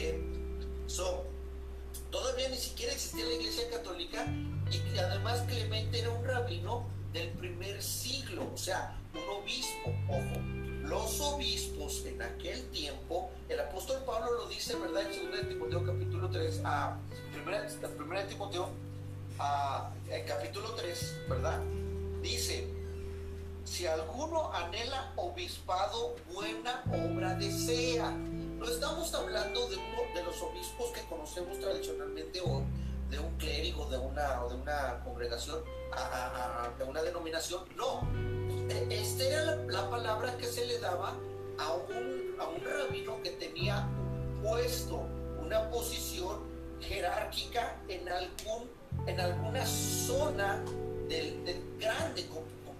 [0.88, 1.25] So,
[2.12, 4.25] todavía ni siquiera existía la Iglesia Católica
[4.71, 10.41] y además Clemente era un rabino del primer siglo, o sea, un obispo, ojo.
[10.84, 15.12] Los obispos en aquel tiempo, el apóstol Pablo lo dice, ¿verdad?
[15.12, 16.97] En 2 de Timoteo capítulo 3, a
[17.34, 18.69] primera de Timoteo,
[19.39, 19.91] a,
[20.27, 21.62] capítulo 3, ¿verdad?
[22.21, 22.67] Dice,
[23.65, 28.12] si alguno anhela obispado, buena obra desea.
[28.12, 32.62] No estamos hablando de, uno, de los obispos que conocemos tradicionalmente o
[33.10, 35.63] de un clérigo, de una, de una congregación,
[36.78, 37.63] de una denominación.
[37.75, 38.08] No,
[38.69, 41.15] e, esta era la, palabra que se le daba
[41.58, 45.01] a un, a un rabino que tenía un puesto,
[45.43, 46.43] una posición
[46.80, 48.69] jerárquica en, algún,
[49.08, 50.63] en alguna zona
[51.10, 52.28] del, del grande,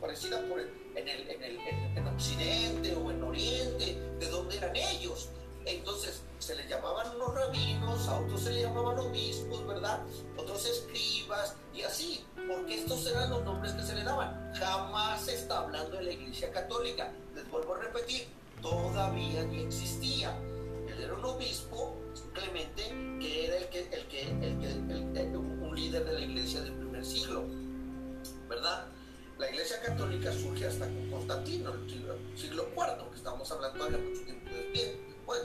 [0.06, 1.60] parecida por en, el, en, el,
[1.96, 5.30] en, Occidente o en Oriente, de donde eran ellos.
[5.66, 10.02] Entonces se les llamaban unos rabinos, a otros se les llamaban obispos, ¿verdad?
[10.38, 14.54] Otros escribas y así, porque estos eran los nombres que se le daban.
[14.54, 17.12] Jamás se está hablando de la Iglesia Católica.
[17.34, 18.28] Les vuelvo a repetir,
[18.62, 20.38] todavía ni existía.
[20.88, 22.84] Él era un obispo, simplemente,
[23.20, 27.04] que era el que, el que, el que un líder de la iglesia del primer
[27.04, 27.44] siglo,
[28.48, 28.88] ¿verdad?
[29.38, 33.98] La Iglesia Católica surge hasta con Constantino, el siglo, siglo IV, que estamos hablando todavía
[33.98, 35.42] mucho tiempo después.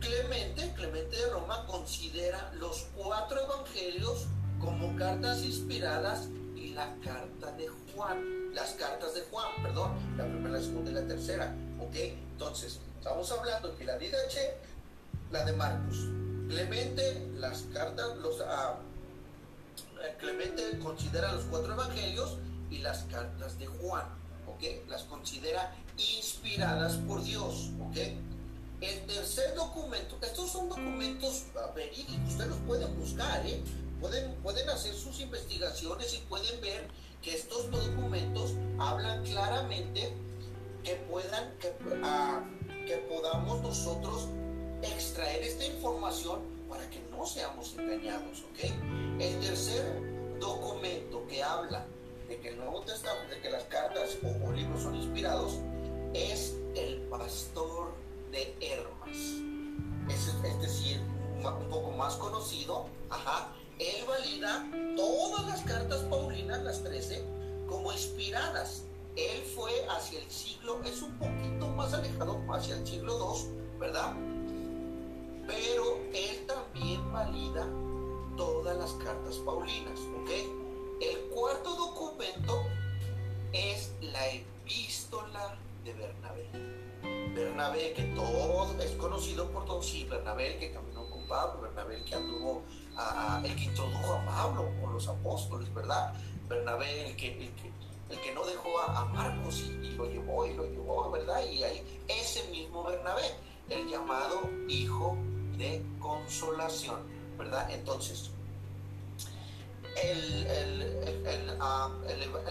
[0.00, 4.26] Clemente, Clemente de Roma, considera los cuatro evangelios
[4.58, 10.56] como cartas inspiradas y la carta de Juan, las cartas de Juan, perdón, la primera,
[10.56, 11.54] la segunda y la tercera.
[11.78, 11.94] ¿Ok?
[11.94, 14.54] Entonces, estamos hablando que la Didache,
[15.30, 16.08] la de Marcos.
[16.48, 18.40] Clemente, las cartas, los.
[18.40, 18.76] Uh,
[20.20, 22.38] Clemente considera los cuatro evangelios
[22.70, 24.06] y las cartas de Juan,
[24.46, 24.88] ¿ok?
[24.88, 27.96] Las considera inspiradas por Dios, ¿ok?
[28.80, 33.62] El tercer documento, estos son documentos verídicos, ustedes los pueden buscar, ¿eh?
[34.00, 36.88] Pueden, pueden hacer sus investigaciones y pueden ver
[37.22, 40.12] que estos documentos hablan claramente
[40.84, 41.72] que puedan, que,
[42.04, 42.44] ah,
[42.86, 44.28] que podamos nosotros
[44.82, 48.70] extraer esta información para que no seamos engañados, ¿ok?
[49.18, 51.86] El tercer documento que habla
[52.28, 55.58] de que el Nuevo Testamento, de que las cartas o, libros son inspirados,
[56.14, 57.92] es el pastor
[58.30, 59.16] de Hermas.
[60.08, 61.00] Es, es decir,
[61.36, 67.24] un, poco más conocido, ajá, él valida todas las cartas paulinas, las 13,
[67.68, 68.84] como inspiradas.
[69.16, 74.14] él fue hacia el siglo, es un poquito más alejado, hacia el siglo II, ¿verdad?
[75.46, 77.66] Pero él también valida
[78.36, 80.65] todas las cartas paulinas, ¿ok?
[81.00, 82.64] El cuarto documento
[83.52, 85.54] es la epístola
[85.84, 86.48] de Bernabé.
[87.34, 91.96] Bernabé, que todo es conocido por todos, sí, Bernabé el que caminó con Pablo, Bernabé
[91.96, 92.62] el que anduvo,
[92.96, 96.14] a, el que introdujo a Pablo con los apóstoles, ¿verdad?
[96.48, 97.52] Bernabé el que,
[98.08, 101.44] el que, no dejó a, Marcos y, lo llevó y lo llevó, ¿verdad?
[101.44, 103.34] Y ahí ese mismo Bernabé,
[103.68, 105.14] el llamado hijo
[105.58, 107.00] de consolación,
[107.36, 107.70] ¿verdad?
[107.70, 108.30] Entonces,
[109.96, 110.82] el, el,
[111.26, 111.90] el, ah,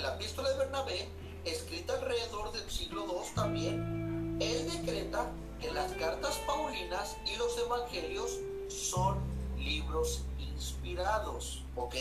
[0.01, 1.07] la epístola de Bernabé,
[1.43, 8.39] escrita alrededor del siglo II también, él decreta que las cartas paulinas y los evangelios
[8.67, 9.19] son
[9.57, 11.95] libros inspirados, ¿ok?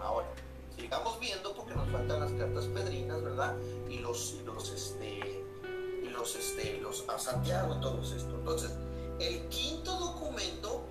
[0.00, 0.28] Ahora,
[0.76, 3.56] sigamos viendo porque nos faltan las cartas pedrinas, ¿verdad?
[3.88, 5.44] Y los, y los, este,
[6.04, 8.34] y los, este, los a Santiago y todo esto.
[8.34, 8.70] Entonces,
[9.18, 10.82] el quinto documento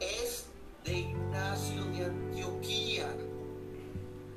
[0.00, 0.49] es
[0.84, 3.06] de Ignacio de Antioquía.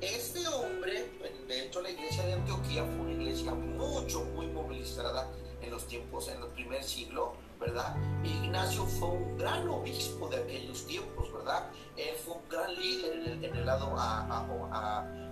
[0.00, 1.10] Este hombre,
[1.48, 5.30] de hecho la iglesia de Antioquía fue una iglesia mucho, muy movilizada
[5.62, 7.96] en los tiempos, en el primer siglo, ¿verdad?
[8.22, 11.70] Ignacio fue un gran obispo de aquellos tiempos, ¿verdad?
[11.96, 13.94] Él fue un gran líder en el, lado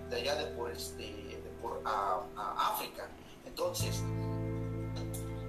[0.09, 3.09] de allá de por, este, por África.
[3.45, 4.01] Entonces,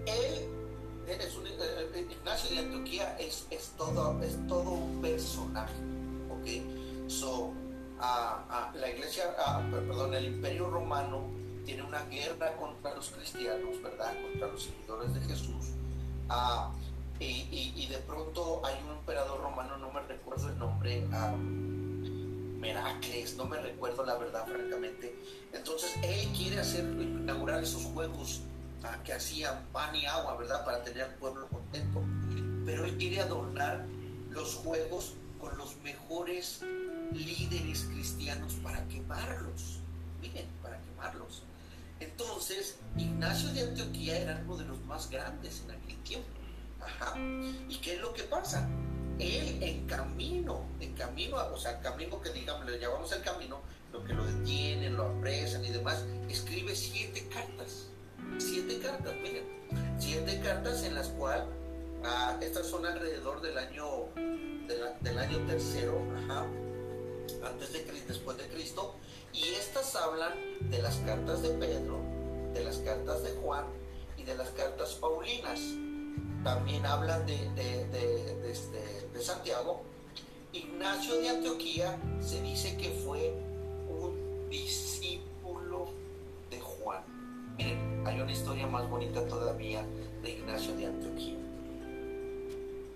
[0.06, 0.53] él
[1.08, 5.74] es un, eh, Ignacio de Antioquía es, es, todo, es todo un personaje,
[6.30, 7.10] ¿ok?
[7.10, 7.52] So,
[7.98, 9.34] la iglesia,
[9.70, 11.22] perdón, el imperio romano
[11.64, 14.12] tiene una guerra contra los cristianos, ¿verdad?
[14.22, 15.66] Contra los seguidores de Jesús.
[17.20, 21.06] Y, y, de pronto hay un emperador romano, no me recuerdo el nombre,
[22.58, 25.14] Meracles, no me recuerdo la verdad, francamente.
[25.52, 28.42] Entonces él quiere hacer, inaugurar esos juegos
[29.04, 30.64] que hacían pan y agua, ¿verdad?
[30.64, 32.02] Para tener al pueblo contento.
[32.64, 33.84] Pero él quiere adornar
[34.30, 36.60] los juegos con los mejores
[37.12, 39.80] líderes cristianos para quemarlos.
[40.20, 41.42] Miren, para quemarlos.
[42.00, 46.28] Entonces, Ignacio de Antioquía era uno de los más grandes en aquel tiempo.
[46.80, 47.14] Ajá.
[47.68, 48.68] ¿Y qué es lo que pasa?
[49.18, 53.60] Él en camino, en camino, o sea, camino que digamos, le llamamos el camino,
[53.92, 57.88] lo que lo detienen, lo apresan y demás, escribe siete cartas
[58.38, 59.44] siete cartas, miren,
[59.98, 61.44] siete cartas en las cuales
[62.04, 64.08] ah, estas son alrededor del año
[65.00, 66.00] del año tercero,
[67.44, 68.94] antes de Cristo, después de Cristo,
[69.32, 70.32] y estas hablan
[70.70, 72.00] de las cartas de Pedro,
[72.54, 73.66] de las cartas de Juan
[74.16, 75.60] y de las cartas paulinas.
[76.42, 79.82] También hablan de, de, de, este, de Santiago.
[80.52, 83.34] Ignacio de Antioquía se dice que fue
[83.88, 85.03] un discípulo
[88.04, 89.84] hay una historia más bonita todavía
[90.22, 91.36] de Ignacio de Antioquía.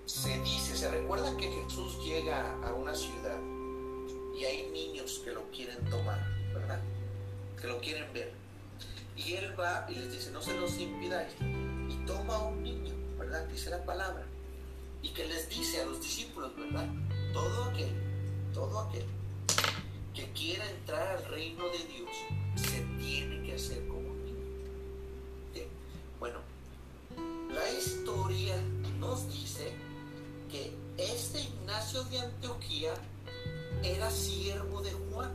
[0.07, 3.38] Se dice, se recuerda que Jesús llega a una ciudad
[4.38, 6.18] y hay niños que lo quieren tomar,
[6.53, 6.81] ¿verdad?
[7.61, 8.33] Que lo quieren ver.
[9.16, 11.33] Y él va y les dice, no se los impidáis.
[11.40, 13.47] Y toma a un niño, ¿verdad?
[13.49, 14.25] Dice la palabra.
[15.03, 16.88] Y que les dice a los discípulos, ¿verdad?
[17.33, 17.92] Todo aquel,
[18.55, 19.05] todo aquel
[20.18, 22.11] que quiera entrar al reino de Dios
[22.57, 23.98] se tiene que hacer como
[27.59, 28.57] la historia
[29.01, 29.73] nos dice
[30.51, 32.94] que este Ignacio de Antioquía
[33.83, 35.31] era siervo de Juan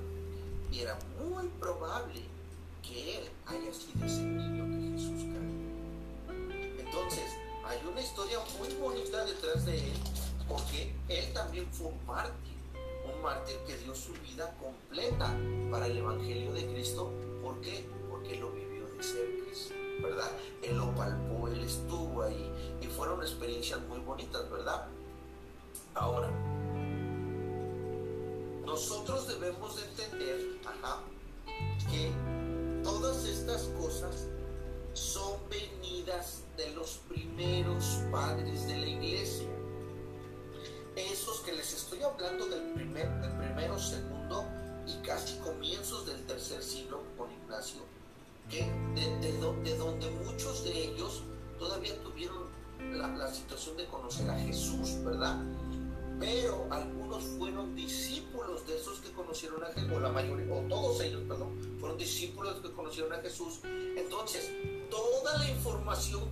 [0.71, 2.21] y era muy probable
[2.81, 6.79] que él haya sido ese niño que Jesús cargó.
[6.79, 7.31] Entonces,
[7.65, 9.93] hay una historia muy bonita detrás de él
[10.47, 12.55] porque él también fue un mártir,
[13.13, 15.35] un mártir que dio su vida completa
[15.71, 17.11] para el Evangelio de Cristo.
[17.41, 17.85] ¿Por qué?
[18.09, 19.82] Porque lo vivió de cerca.
[20.01, 20.31] ¿Verdad?
[20.61, 22.51] Él lo palpó, él estuvo ahí
[22.81, 24.87] y fueron experiencias muy bonitas, ¿verdad?
[25.95, 26.29] Ahora,
[28.65, 30.53] nosotros debemos de entender
[31.89, 32.11] que
[32.83, 34.27] todas estas cosas
[34.93, 39.47] son venidas de los primeros padres de la iglesia.
[40.95, 44.45] Esos que les estoy hablando del, primer, del primero, segundo
[44.85, 47.81] y casi comienzos del tercer siglo con Ignacio
[48.49, 48.61] que
[48.95, 49.37] de,
[49.77, 51.23] donde muchos de ellos
[51.57, 52.43] todavía tuvieron
[52.79, 55.41] la, situación de conocer a Jesús, ¿verdad?
[56.19, 61.01] Pero algunos fueron discípulos de esos que conocieron a Jesús, o la mayoría, o todos
[61.01, 63.59] ellos, perdón, fueron discípulos que conocieron a Jesús.
[63.63, 64.51] Entonces,
[64.89, 66.23] toda la información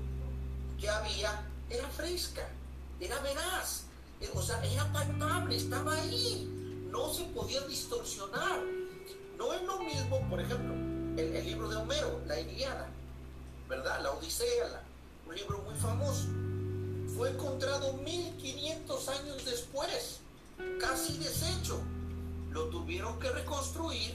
[0.79, 2.47] que había era fresca,
[2.99, 3.85] era veraz,
[4.19, 6.47] eh, o sea, era palpable, estaba ahí,
[6.91, 8.61] no se podía distorsionar.
[9.37, 12.87] No es lo mismo, por ejemplo, el, libro de Homero, la Iliada,
[13.67, 14.01] ¿verdad?
[14.01, 14.81] La Odisea,
[15.27, 16.27] un libro muy famoso.
[17.15, 20.19] Fue encontrado 1500 años después,
[20.79, 21.81] casi deshecho.
[22.51, 24.13] Lo tuvieron que reconstruir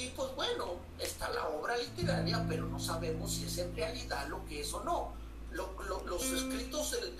[0.00, 4.44] y pues bueno, está la obra literaria, pero no sabemos si es en realidad lo
[4.46, 5.12] que es o no.
[5.52, 7.12] los escritos del,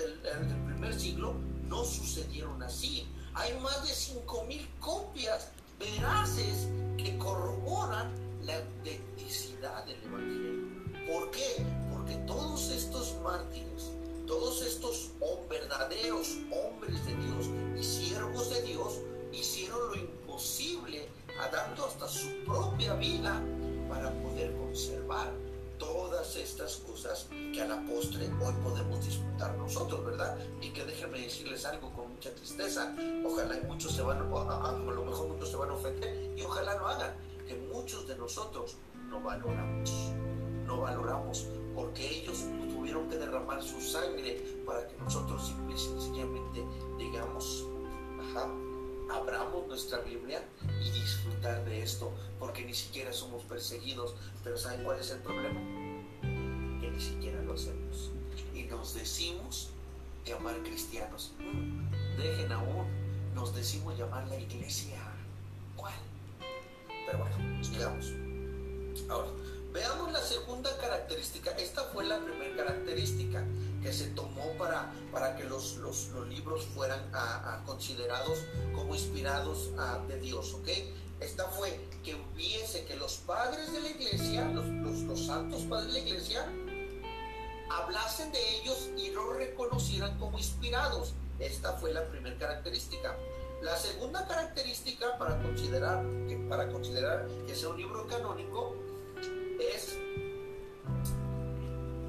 [0.64, 1.34] primer siglo
[1.68, 3.06] no sucedieron así.
[3.34, 8.10] Hay más de 5.000 copias veraces que corroboran
[8.50, 10.68] la autenticidad del Evangelio.
[11.06, 11.64] ¿Por qué?
[11.92, 13.90] Porque todos estos mártires,
[14.26, 15.10] todos estos
[15.48, 17.46] verdaderos hombres de Dios
[17.78, 19.00] y siervos de Dios
[19.32, 21.08] hicieron lo imposible
[21.48, 23.40] dando hasta su propia vida
[23.88, 25.32] para poder conservar
[25.78, 30.38] todas estas cosas que a la postre hoy podemos disfrutar nosotros, ¿verdad?
[30.60, 32.94] Y que déjenme decirles algo con mucha tristeza.
[33.24, 36.76] Ojalá muchos se van, a, a, lo mejor muchos se van a ofender y ojalá
[36.76, 37.14] lo hagan,
[37.50, 38.76] que muchos de nosotros
[39.08, 39.90] no valoramos,
[40.66, 46.64] no valoramos, porque ellos tuvieron que derramar su sangre para que nosotros simple y sencillamente
[46.96, 47.66] digamos,
[49.10, 50.46] abramos nuestra Biblia
[50.80, 54.14] y disfrutar de esto, porque ni siquiera somos perseguidos.
[54.44, 55.58] Pero ¿saben cuál es el problema?
[56.80, 58.12] Que ni siquiera lo hacemos.
[58.54, 59.70] Y nos decimos
[60.24, 61.32] llamar cristianos.
[62.16, 62.86] Dejen aún,
[63.34, 64.99] nos decimos llamar la iglesia.
[67.10, 68.12] Pero bueno, sigamos.
[69.08, 69.30] Ahora,
[69.72, 71.50] veamos la segunda característica.
[71.52, 73.44] Esta fue la primera característica
[73.82, 77.00] que se tomó para, para que los, los, los libros fueran
[77.66, 78.38] considerados
[78.74, 79.70] como inspirados
[80.06, 80.68] de Dios, ¿ok?
[81.20, 86.00] Esta fue que hubiese que los padres de la iglesia, los, los, santos padres de
[86.00, 86.46] la iglesia,
[87.70, 91.12] hablasen de ellos y los reconocieran como inspirados.
[91.38, 93.16] Esta fue la primera característica.
[93.62, 98.74] La segunda característica para considerar que, para considerar que sea un libro canónico
[99.60, 99.98] es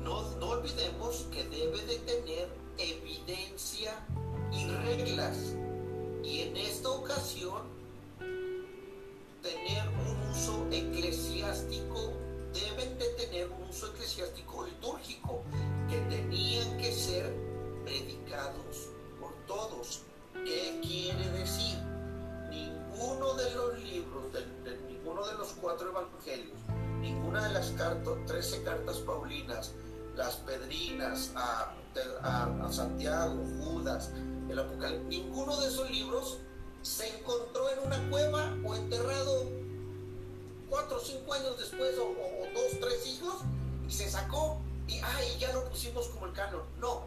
[0.04, 3.94] no, olvidemos que debe de tener evidencia
[4.52, 5.38] y reglas.
[6.24, 7.64] Y en esta ocasión,
[9.42, 12.14] tener un uso eclesiástico,
[12.54, 15.44] deben de tener un uso eclesiástico litúrgico,
[15.90, 17.34] que tenían que ser
[17.84, 20.02] predicados por todos.
[20.46, 21.78] ¿Qué quiere decir?
[22.50, 26.58] Ninguno de los libros, de, ninguno de los cuatro evangelios,
[27.00, 29.72] ninguna de las cartas, 13 cartas paulinas,
[30.16, 31.76] las Pedrinas, a,
[32.72, 34.12] Santiago, Judas,
[34.50, 36.38] el Apocalipsis, ninguno de esos libros
[36.82, 39.46] se encontró en una cueva o enterrado
[40.70, 42.16] cuatro o cinco años después, o,
[42.54, 43.36] dos, tres siglos,
[43.88, 46.64] y se sacó y ay, ya lo pusimos como el canon.
[46.80, 47.04] No,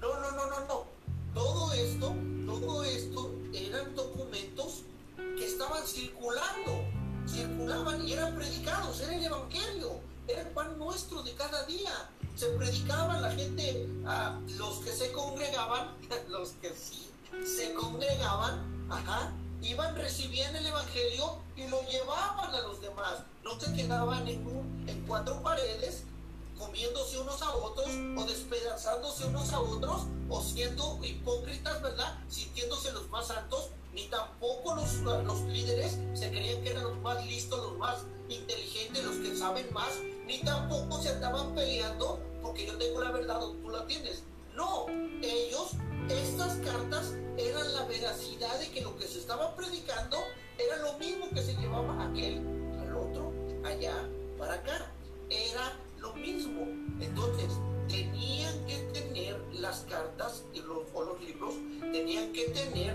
[0.00, 0.84] no, no, no, no, no.
[1.34, 2.14] Todo esto,
[2.46, 4.82] todo esto eran documentos
[5.16, 6.84] que estaban circulando,
[7.26, 12.46] circulaban y eran predicados, era el Evangelio, era el pan nuestro de cada día se
[12.48, 15.94] predicaba la gente, a los que se congregaban,
[16.28, 17.10] los que sí
[17.44, 23.22] se congregaban, ajá, iban, recibían el Evangelio y lo llevaban a los demás.
[23.42, 24.44] No se quedaban en,
[24.86, 26.04] en cuatro paredes
[26.58, 32.18] comiéndose unos a otros o despedazándose unos a otros o siendo hipócritas, ¿verdad?
[32.28, 37.24] Sintiéndose los más santos, ni tampoco los, los líderes se creían que eran los más
[37.26, 39.92] listos, los más inteligentes, los que saben más,
[40.26, 44.22] ni tampoco se andaban peleando porque yo tengo la verdad o tú la tienes.
[44.54, 44.86] No,
[45.22, 45.72] ellos,
[46.08, 50.18] estas cartas eran la veracidad de que lo que se estaba predicando
[50.58, 52.38] era lo mismo que se llevaba aquel
[52.80, 53.32] al otro,
[53.64, 54.90] allá, para acá.
[55.30, 56.68] Era lo mismo.
[57.00, 57.50] Entonces,
[57.88, 60.44] tenían que tener las cartas
[60.92, 62.94] o los libros, tenían que tener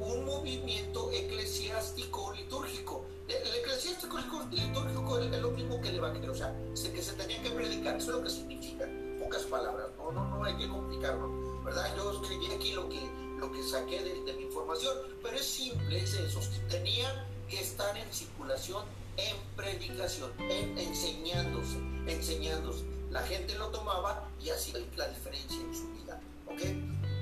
[0.00, 3.04] un movimiento eclesiástico litúrgico.
[3.28, 4.18] El eclesiástico
[4.50, 8.10] litúrgico es lo mismo que el evangelio, o sea, que se tenía que predicar, eso
[8.10, 8.88] es lo que significa,
[9.18, 11.94] pocas palabras, no, no, no hay que complicarlo, ¿verdad?
[11.96, 13.00] Yo escribí aquí lo que,
[13.38, 17.12] lo que saqué de, mi información, pero es simple, es eso, tenían
[17.48, 18.84] que estar en circulación,
[19.16, 22.84] en predicación, en enseñándose, enseñándose.
[23.10, 26.60] La gente lo tomaba y hacía la diferencia en su vida, ¿ok?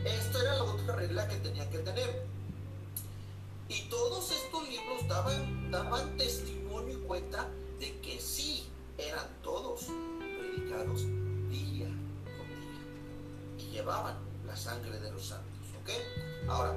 [0.05, 2.27] Esto era la otra regla que tenía que tener.
[3.69, 8.67] Y todos estos libros daban, daban testimonio y cuenta de que sí
[8.97, 9.87] eran todos
[10.19, 11.03] predicados
[11.51, 11.87] día
[12.37, 14.17] con día y llevaban
[14.47, 15.69] la sangre de los santos.
[15.83, 16.49] ¿Ok?
[16.49, 16.77] Ahora,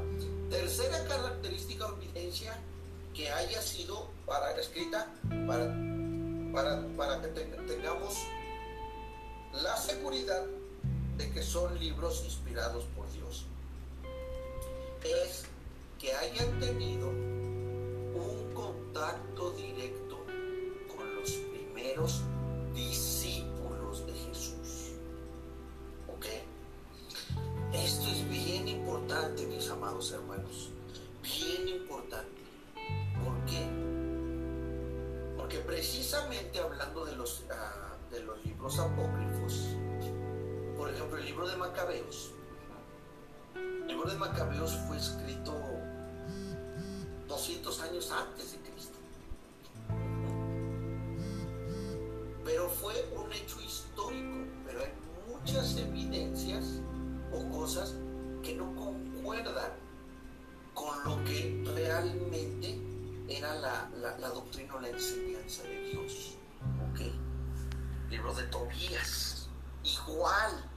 [0.50, 2.58] tercera característica o evidencia
[3.14, 5.08] que haya sido para escrita
[5.48, 5.76] para,
[6.54, 7.28] para, para que
[7.68, 8.16] tengamos
[9.54, 10.46] la seguridad
[11.18, 13.46] de que son libros inspirados por Dios.
[15.04, 15.44] Es
[16.00, 20.26] que hayan tenido un contacto directo
[20.96, 22.22] con los verdaderos
[22.74, 24.92] discípulos de Jesús.
[26.08, 26.26] ¿Ok?
[27.74, 30.70] Esto es bien importante, mis amados hermanos.
[31.24, 31.91] Bien importante.
[36.60, 39.76] Hablando de los, ah, de los libros apócrifos,
[40.78, 42.32] por ejemplo, el libro de Macabeos.
[43.56, 45.54] El libro de Macabeos fue escrito
[47.28, 48.98] 200 años antes de Cristo.
[52.46, 54.94] Pero fue un hecho histórico, pero hay
[55.28, 56.80] muchas evidencias
[57.34, 57.96] o cosas
[58.42, 59.72] que no concuerdan
[60.74, 62.80] con lo que realmente
[63.38, 66.38] era la, la, doctrina o la enseñanza de Dios.
[66.92, 67.00] ¿Ok?
[68.10, 69.48] Libro de Tobías,
[69.84, 70.70] igual.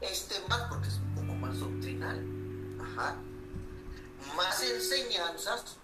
[0.00, 2.24] Este más porque es un poco más doctrinal.
[2.80, 3.16] Ajá.
[4.36, 5.76] Más enseñanzas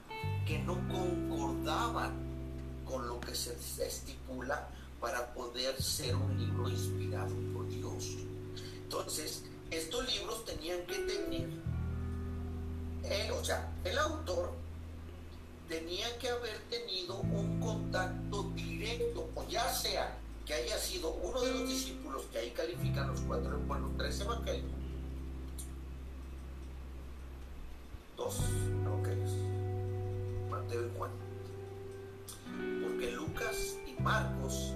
[0.46, 2.12] que no concordaban
[2.84, 3.55] con lo que se
[3.86, 4.68] estipula
[5.01, 8.16] para poder ser un libro inspirado por Dios.
[8.82, 11.48] Entonces, estos libros tenían que tener,
[13.05, 14.59] eh, o sea, el autor
[15.70, 21.52] tenía que haber tenido un contacto directo, o ya sea que haya sido uno de
[21.52, 24.72] los discípulos que ahí califican los cuatro, bueno, tres evangelios,
[28.16, 28.40] dos
[28.84, 29.30] evangelios,
[30.50, 31.10] Mateo y Juan,
[32.82, 34.72] porque Lucas y Marcos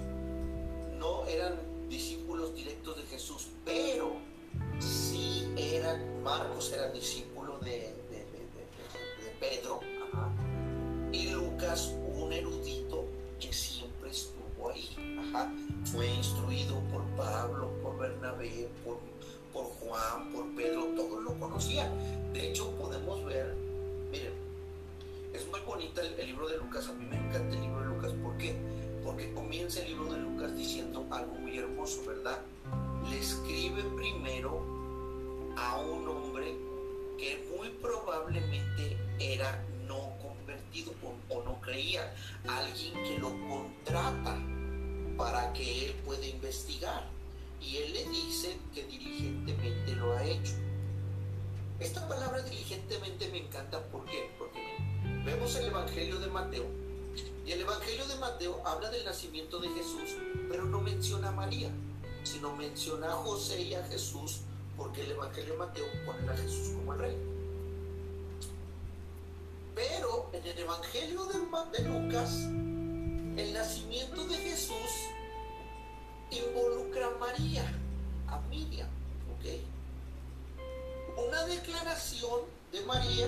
[0.97, 4.13] no eran discípulos directos de Jesús, pero
[4.79, 7.93] sí eran, Marcos era discípulo de,
[19.55, 21.89] por Juan, por Pedro, todos lo conocían.
[22.33, 23.55] De hecho, podemos ver,
[24.11, 24.33] miren,
[25.33, 28.11] es muy bonito el libro de Lucas, a mí me encanta el libro de Lucas,
[28.21, 28.55] ¿por qué?
[29.03, 32.41] Porque comienza el libro de Lucas diciendo algo muy hermoso, ¿verdad?
[33.09, 34.61] Le escribe primero
[35.57, 36.53] a un hombre
[37.17, 40.91] que muy probablemente era no convertido
[41.29, 42.13] o, no creía,
[42.47, 44.37] alguien que lo contrata
[45.17, 47.14] para que él pueda investigar.
[47.65, 50.53] Y él le dice que diligentemente lo ha hecho.
[51.79, 54.29] Esta palabra diligentemente me encanta ¿por qué?
[54.37, 54.61] porque
[55.25, 56.85] vemos el Evangelio de Mateo
[57.45, 60.15] y el Evangelio de Mateo habla del nacimiento de Jesús,
[60.49, 61.69] pero no menciona a María,
[62.23, 64.41] sino menciona a José y a Jesús
[64.75, 67.17] porque el Evangelio de Mateo pone a Jesús como el rey.
[69.75, 72.31] Pero en el Evangelio de, Lucas,
[73.37, 74.89] el nacimiento de Jesús
[76.31, 77.63] involucra a María,
[78.27, 78.89] a Miriam,
[79.37, 79.45] ¿ok?
[81.27, 83.27] Una declaración de María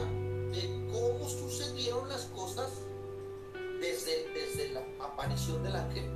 [0.51, 2.69] de cómo sucedieron las cosas
[3.79, 6.09] desde, desde la aparición del ángel,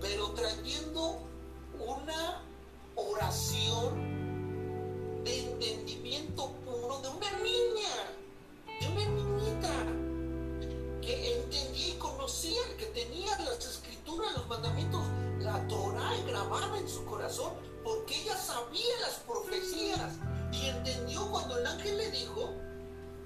[0.00, 1.18] pero trayendo
[1.78, 2.42] una
[2.96, 4.22] oración
[5.24, 7.90] de entendimiento puro de una niña,
[8.80, 9.72] de una niñita
[11.00, 15.02] que entendía y conocía, que tenía las escrituras, los mandamientos,
[15.40, 17.52] la Torah grabada en su corazón,
[17.84, 20.18] porque ella sabía las profecías
[20.52, 22.50] y entendió cuando el ángel le dijo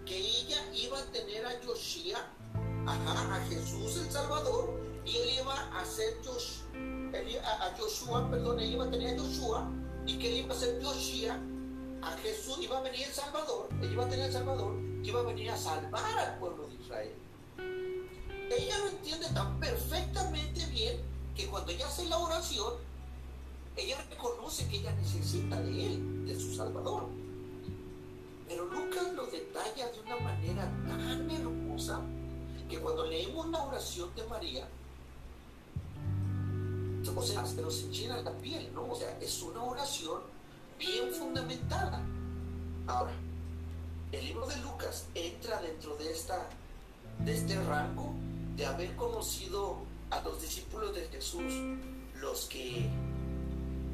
[0.04, 2.18] que ella iba a tener a Yoshia,
[2.86, 6.14] a Jesús el Salvador, y él iba a ser
[7.42, 9.70] a, Joshua, perdón, él iba a tener a Joshua
[10.06, 11.38] y que él iba a ser Joshua,
[12.02, 15.22] a Jesús, iba a venir el Salvador, él iba a tener el Salvador, iba a
[15.24, 17.25] venir a salvar al pueblo de Israel.
[18.58, 20.96] Ella lo entiende tan perfectamente bien
[21.34, 22.74] que cuando ella hace la oración,
[23.76, 27.08] ella reconoce que ella necesita de él, de su Salvador.
[28.48, 32.00] Pero Lucas lo detalla de una manera tan hermosa
[32.68, 34.68] que cuando leemos la oración de María,
[37.14, 38.90] o sea, se nos enchina la piel, ¿no?
[38.90, 40.22] O sea, es una oración
[40.78, 42.02] bien fundamentada.
[42.86, 43.12] Ahora,
[44.12, 46.48] el libro de Lucas entra dentro de, esta,
[47.20, 48.14] de este rango
[48.56, 49.78] de haber conocido
[50.10, 51.52] a los discípulos de Jesús,
[52.20, 52.88] los que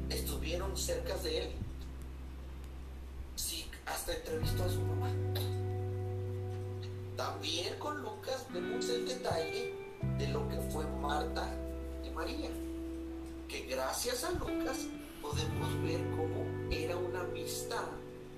[0.09, 1.51] estuvieron cerca de él.
[3.35, 5.09] Sí, hasta entrevistó a su mamá.
[7.17, 9.73] También con Lucas vemos el detalle
[10.17, 11.47] de lo que fue Marta
[12.05, 12.49] y María
[13.53, 14.87] que gracias a Lucas
[15.21, 17.85] podemos ver cómo era una amistad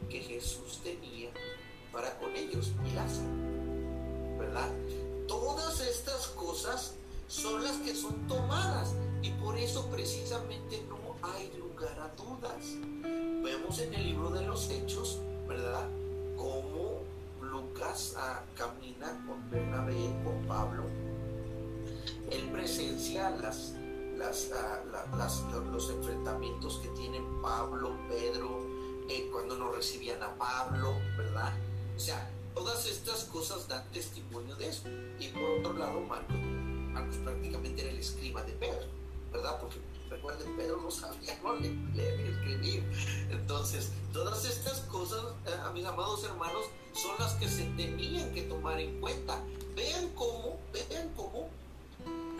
[0.09, 1.30] que Jesús tenía
[1.93, 3.30] para con ellos y Lázaro.
[4.38, 4.69] ¿Verdad?
[5.28, 6.93] Todas estas cosas
[7.28, 12.63] son las que son tomadas y por eso precisamente no hay lugar a dudas.
[13.43, 15.88] Vemos en el libro de los Hechos, ¿verdad?
[16.38, 17.01] Cómo
[17.41, 20.84] Lucas ah, camina con Bernabé, con Pablo,
[22.32, 23.73] él presencia las,
[24.17, 24.82] las, ah,
[25.71, 28.59] los, enfrentamientos que tienen Pablo, Pedro,
[29.09, 31.53] eh, cuando no recibían a Pablo, ¿verdad?
[31.95, 34.84] O sea, todas estas cosas dan testimonio de eso.
[35.20, 36.36] Y por otro lado, Marcos,
[36.93, 38.88] Marcos prácticamente era el escriba de Pedro,
[39.32, 39.60] ¿verdad?
[39.60, 39.78] Porque
[40.10, 42.84] recuerden, Pedro no sabía no leer ni escribir.
[43.30, 48.80] Entonces, todas estas cosas, eh, mis amados hermanos, son las que se tenían que tomar
[48.80, 49.39] en cuenta.
[49.76, 51.49] Vean cómo, vean cómo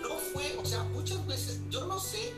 [0.01, 2.34] no fue, o sea, muchas veces, yo no sé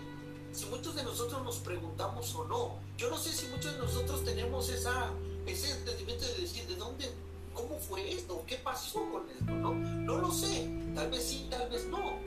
[0.54, 4.24] si muchos de nosotros nos preguntamos o no, yo no sé si muchos de nosotros
[4.24, 5.12] tenemos esa,
[5.46, 7.12] ese entendimiento de decir, ¿de dónde,
[7.58, 8.44] cómo fue esto?
[8.46, 9.52] ¿Qué pasó con esto?
[9.52, 12.20] No, no lo sé, tal vez sí, tal vez no,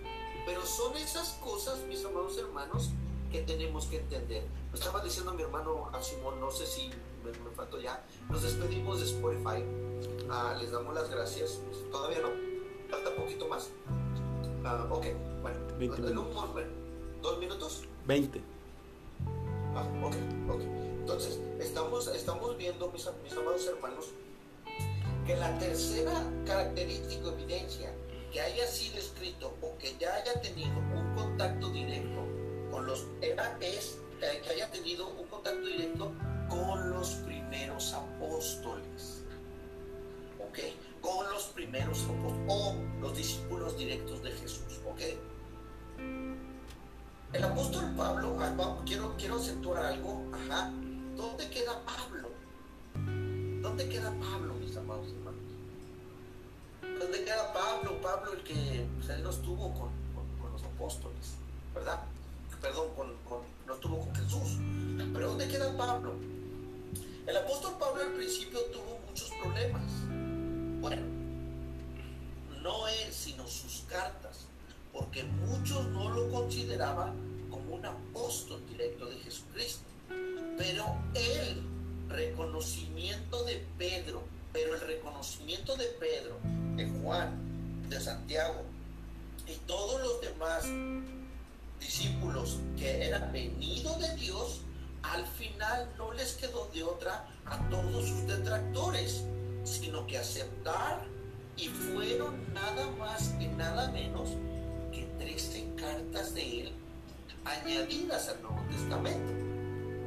[0.45, 2.91] pero son esas cosas, mis amados hermanos,
[3.31, 4.45] que tenemos que entender.
[4.73, 6.91] Lo estaba diciendo mi hermano a Simón, no sé si
[7.25, 9.65] me, me faltó ya, nos despedimos de Spotify,
[10.29, 11.61] ah, les damos las gracias,
[11.93, 12.31] todavía no,
[12.91, 13.71] falta poquito más.
[14.65, 15.07] Ah, ok,
[15.43, 16.55] bueno, 20 minutos.
[17.23, 17.85] ¿dos minutos?
[18.07, 18.41] 20.
[19.75, 20.15] Ah, ok,
[20.51, 20.61] ok.
[21.01, 24.07] Entonces, estamos, estamos viendo, mis, mis amados hermanos,
[25.27, 27.93] que la tercera característica o evidencia
[28.33, 32.27] que haya sido escrito o que ya haya tenido un contacto directo
[32.71, 33.07] con los
[33.61, 36.13] es que haya tenido un contacto directo
[36.49, 39.25] con los primeros apóstoles.
[40.39, 40.59] ¿Ok?
[41.01, 44.81] Con los primeros apóstoles o los discípulos directos de Jesús.
[44.87, 45.01] ¿Ok?
[47.33, 50.25] El apóstol Pablo, ah, quiero, quiero acentuar algo.
[50.33, 50.73] Ajá.
[51.17, 52.31] ¿Dónde queda Pablo?
[53.63, 54.55] ¿Dónde queda Pablo,
[54.91, 55.41] amados hermanos?
[56.99, 58.01] ¿Dónde queda Pablo?
[58.01, 59.91] Pablo, el que pues, él no estuvo con,
[60.41, 61.35] con los apóstoles,
[61.75, 62.01] ¿verdad?
[62.61, 63.09] perdón, con,
[63.67, 64.59] no estuvo con Jesús.
[65.13, 66.15] Pero ¿dónde queda Pablo?
[67.27, 69.83] El apóstol Pablo al principio tuvo muchos problemas.
[70.81, 71.03] Bueno,
[72.63, 74.47] no él, sino sus cartas,
[74.93, 77.15] porque muchos no lo consideraban
[77.51, 79.85] como un apóstol directo de Jesucristo.
[80.59, 81.63] Pero el
[82.09, 84.23] reconocimiento de Pedro,
[84.53, 86.39] pero el reconocimiento de Pedro,
[86.77, 88.63] de Juan, de Santiago
[89.47, 90.65] y todos los demás
[91.81, 94.61] discípulos que eran venidos de Dios,
[95.03, 99.25] al final no les quedó de otra a todos sus detractores,
[99.65, 101.05] sino que aceptar
[101.57, 104.31] y fueron nada más y nada menos
[104.93, 106.73] que 13 cartas de él
[107.45, 109.33] añadidas al Nuevo Testamento.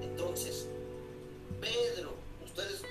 [0.01, 0.67] Entonces,
[1.59, 2.13] Pedro,
[2.43, 2.81] ustedes,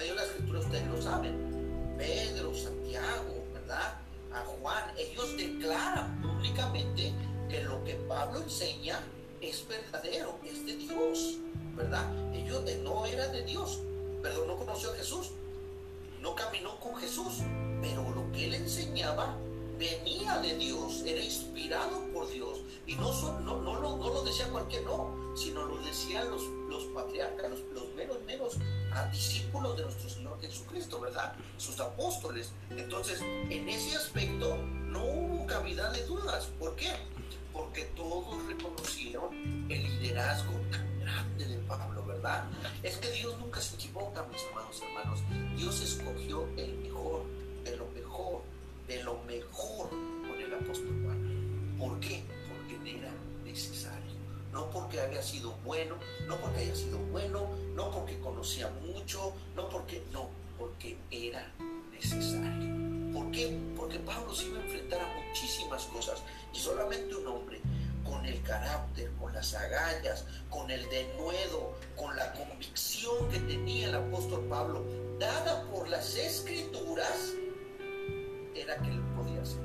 [0.00, 3.98] medio de la escritura, ustedes lo saben, Pedro, Santiago, ¿verdad?
[4.32, 7.12] A Juan, ellos declaran públicamente
[7.50, 8.98] que lo que Pablo enseña
[9.42, 11.36] es verdadero, es de Dios,
[11.76, 12.06] ¿verdad?
[12.34, 13.80] Ellos no era de Dios,
[14.22, 15.32] pero no conoció a Jesús,
[16.22, 17.42] no caminó con Jesús,
[17.82, 19.36] pero lo que él enseñaba
[19.78, 22.49] venía de Dios, era inspirado por Dios.
[22.90, 26.42] Y no, no, no, lo decía cualquier no, sino lo decían los,
[26.94, 28.56] patriarcas, los, los menos
[28.92, 31.34] a discípulos de nuestro Señor Jesucristo, ¿verdad?
[31.56, 32.52] Sus apóstoles.
[32.70, 36.46] Entonces, en ese aspecto no hubo cavidad de dudas.
[36.58, 36.90] ¿Por qué?
[37.52, 39.34] porque todos reconocieron
[39.68, 42.44] el liderazgo tan grande de Pablo, ¿verdad?
[42.82, 45.20] Es que Dios nunca se equivoca, mis amados hermanos.
[45.56, 47.24] Dios escogió el mejor,
[47.64, 48.42] de lo mejor,
[48.86, 51.30] de lo mejor con el apóstol Pablo.
[51.78, 52.24] ¿Por qué?
[54.52, 55.96] No porque haya sido bueno,
[56.26, 60.28] no porque haya sido bueno, no porque conocía mucho, no porque, no,
[60.58, 61.52] porque era
[61.92, 63.12] necesario.
[63.12, 63.58] ¿Por qué?
[63.76, 66.22] Porque Pablo se iba a enfrentar a muchísimas cosas
[66.52, 67.60] y solamente un hombre
[68.04, 73.94] con el carácter, con las agallas, con el denuedo, con la convicción que tenía el
[73.94, 74.84] apóstol Pablo,
[75.18, 77.32] dada por las escrituras,
[78.54, 79.60] era que lo podía hacer.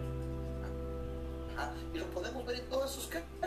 [1.93, 3.45] Y lo podemos ver en todas sus cartas.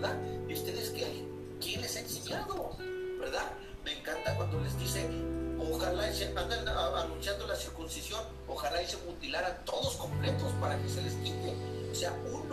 [0.00, 0.16] ¿Verdad?
[0.48, 1.26] ¿Y ustedes qué?
[1.60, 2.70] ¿Quién les ha enseñado?
[3.18, 3.50] ¿Verdad?
[3.84, 5.08] Me encanta cuando les dice,
[5.58, 11.02] ojalá se andan anunciando la circuncisión, ojalá y se mutilaran todos completos para que se
[11.02, 11.52] les quite.
[11.90, 12.48] O sea, un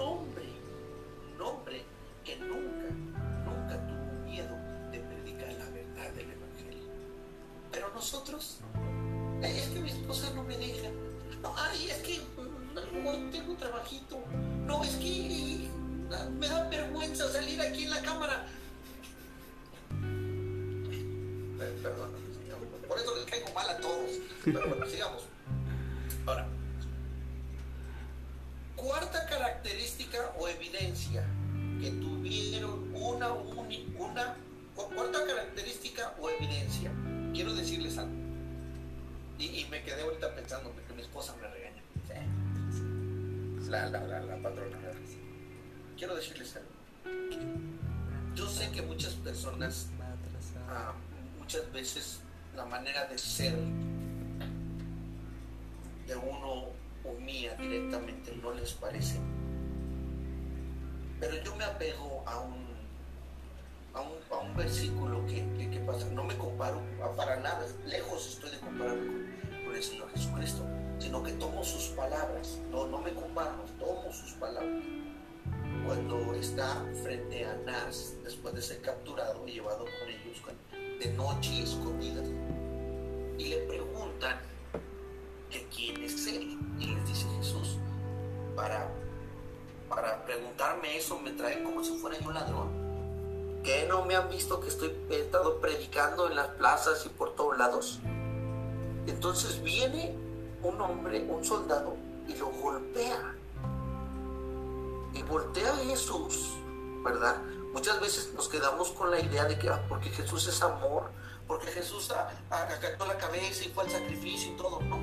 [41.15, 41.81] esposa me regaña.
[43.69, 44.77] la, la, la, patrona.
[45.97, 46.69] Quiero decirles algo.
[48.35, 49.87] Yo sé que muchas personas,
[50.67, 50.93] ah,
[51.39, 52.19] muchas veces
[52.53, 53.55] la manera de ser
[56.05, 56.65] de uno
[57.05, 59.17] o mía directamente no les parece.
[61.21, 62.65] Pero yo me apego a un,
[63.93, 66.07] a un, a un versículo que, que, pasa.
[66.09, 66.81] No me comparo
[67.15, 70.65] para nada, lejos estoy de compararme con, con el Señor Jesucristo,
[70.99, 72.59] sino que tomo sus palabras.
[72.71, 74.83] No, no me comparo, tomo sus palabras.
[75.85, 80.41] Cuando está frente a Nas, después de ser capturado y llevado con ellos
[80.99, 82.27] de noche escondidas,
[83.37, 84.39] y le preguntan
[85.49, 86.57] que quién es él.
[86.79, 87.77] Y les dice Jesús,
[88.55, 88.89] para,
[89.89, 92.85] para preguntarme eso me trae como si fuera yo ladrón.
[93.63, 97.35] Que no me han visto que estoy he estado predicando en las plazas y por
[97.35, 97.99] todos lados.
[99.07, 100.15] Entonces viene
[100.65, 101.95] un hombre, un soldado,
[102.27, 103.35] y lo golpea.
[105.13, 106.53] Y voltea a Jesús,
[107.03, 107.41] ¿verdad?
[107.73, 111.11] Muchas veces nos quedamos con la idea de que ah, porque Jesús es amor,
[111.47, 112.11] porque Jesús
[112.49, 114.81] acató la cabeza y fue al sacrificio y todo.
[114.81, 114.99] No,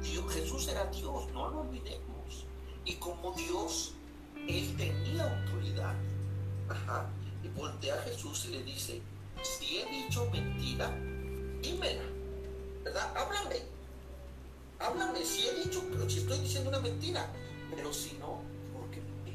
[0.00, 2.46] Dios, Jesús era Dios, no lo olvidemos.
[2.84, 3.94] Y como Dios,
[4.36, 5.94] Él tenía autoridad.
[7.42, 9.02] Y voltea a Jesús y le dice,
[9.42, 10.90] si he dicho mentira,
[11.60, 12.04] dímela,
[12.82, 13.14] ¿verdad?
[13.16, 13.73] Háblame.
[14.78, 17.28] Háblame si he dicho, pero si estoy diciendo una mentira.
[17.74, 18.40] Pero si no,
[18.72, 19.34] ¿por qué me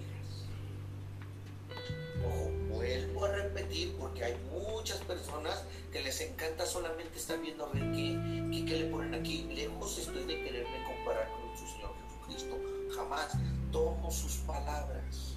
[2.25, 7.69] Ojo, vuelvo a repetir porque hay muchas personas que les encanta solamente estar viendo a
[7.69, 9.43] ver qué, le ponen aquí.
[9.53, 12.57] Lejos estoy de quererme comparar con nuestro Señor Jesucristo.
[12.95, 13.31] Jamás
[13.71, 15.35] tomo sus palabras.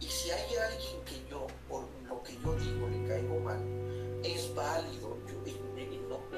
[0.00, 3.62] Y si hay alguien que yo, por lo que yo digo, le caigo mal,
[4.22, 5.34] es válido, yo,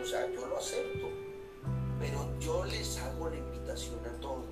[0.00, 1.25] o sea, yo lo acepto.
[2.01, 4.44] Pero yo les hago la invitación a todos.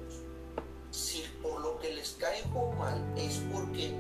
[0.90, 3.92] Si por lo que les caigo mal es porque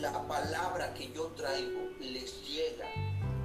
[0.00, 2.86] la palabra que yo traigo les llega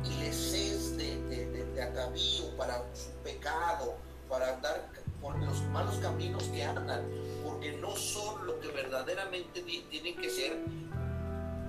[0.03, 3.95] y les es de, de, atavío para su pecado,
[4.27, 4.89] para andar
[5.21, 7.07] por los malos caminos que andan,
[7.43, 10.57] porque no son lo que verdaderamente tienen que ser.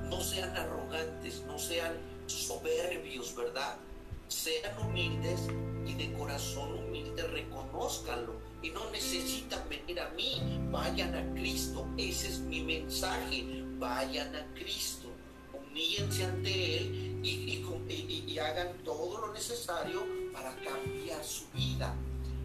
[0.09, 1.93] No sean arrogantes, no sean
[2.27, 3.77] soberbios, ¿verdad?
[4.33, 5.43] Sean humildes
[5.87, 12.29] y de corazón humilde reconozcanlo y no necesitan venir a mí, vayan a Cristo, ese
[12.29, 15.09] es mi mensaje, vayan a Cristo,
[15.53, 20.03] humíllense ante Él y, y, hagan todo lo necesario
[20.33, 21.95] para cambiar su vida.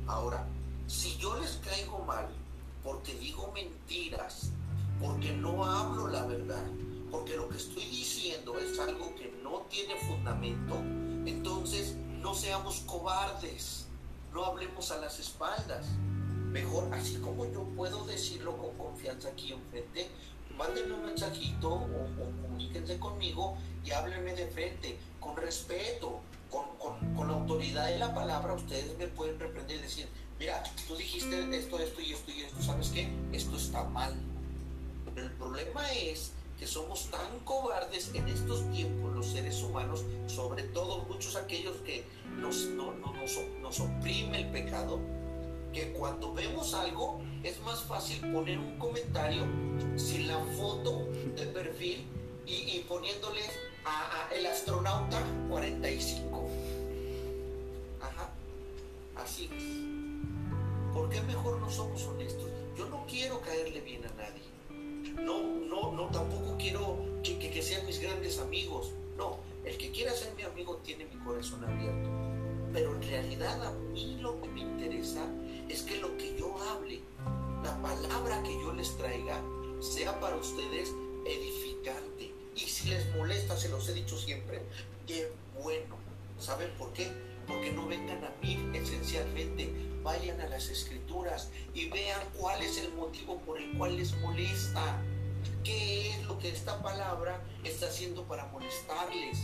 [0.07, 0.45] Ahora,
[0.87, 2.27] si yo les caigo mal
[2.83, 4.51] porque digo mentiras,
[4.99, 6.65] porque no hablo la verdad,
[7.09, 10.83] porque lo que estoy diciendo es algo que no tiene fundamento,
[11.29, 13.87] entonces no seamos cobardes,
[14.33, 15.85] no hablemos a las espaldas.
[16.51, 20.07] Mejor, así como yo puedo decirlo con confianza aquí enfrente,
[20.57, 26.19] mándenme un mensajito o, comuníquense conmigo y háblenme de frente, con respeto,
[26.49, 26.65] con,
[27.15, 30.07] con, la autoridad de la palabra, ustedes me pueden reprender y decir,
[30.39, 33.09] mira, tú dijiste esto, esto y esto y esto, ¿sabes qué?
[33.33, 34.15] Esto está mal.
[35.13, 40.63] Pero el problema es que somos tan cobardes en estos tiempos los seres humanos, sobre
[40.63, 42.03] todo muchos aquellos que
[42.39, 44.99] nos, no, nos, nos oprime el pecado,
[45.73, 49.43] que cuando vemos algo es más fácil poner un comentario
[49.95, 51.05] sin la foto
[51.35, 52.05] de perfil
[52.45, 53.41] y, poniéndole
[53.85, 56.49] a, el astronauta 45.
[58.01, 58.29] Ajá,
[59.15, 59.63] así es.
[60.93, 62.49] ¿Por qué mejor no somos honestos?
[62.77, 64.46] Yo no quiero caerle bien a nadie.
[65.17, 68.91] No, no, no, tampoco quiero que, sean mis grandes amigos.
[69.17, 72.09] No, el que quiera ser mi amigo tiene mi corazón abierto.
[72.73, 75.25] Pero en realidad a mí lo que me interesa
[75.69, 77.01] es que lo que yo hable,
[77.63, 79.41] la palabra que yo les traiga,
[79.79, 80.93] sea para ustedes
[81.25, 82.33] edificante.
[82.55, 84.61] Y si les molesta, se los he dicho siempre,
[85.05, 85.95] qué bueno.
[86.39, 87.11] ¿Saben por qué?
[87.47, 89.73] Porque no vengan a mí esencialmente,
[90.03, 95.01] vayan a las escrituras y vean cuál es el motivo por el cual les molesta.
[95.63, 99.37] ¿Qué es lo que esta palabra está haciendo para molestarles?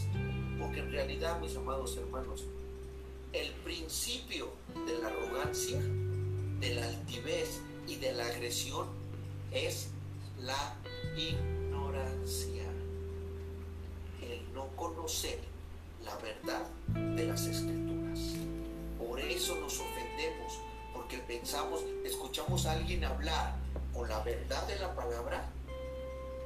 [0.59, 2.45] Porque en realidad, mis amados hermanos,
[3.33, 4.53] el principio
[4.85, 5.79] de la arrogancia
[6.59, 8.87] de la altivez y de la agresión
[9.51, 9.89] es
[10.39, 10.75] la
[11.17, 12.63] ignorancia,
[14.21, 15.39] el no conocer
[16.03, 16.65] la verdad
[17.15, 18.19] de las escrituras.
[18.97, 20.59] Por eso nos ofendemos,
[20.93, 23.55] porque pensamos, escuchamos a alguien hablar
[23.93, 25.49] con la verdad de la palabra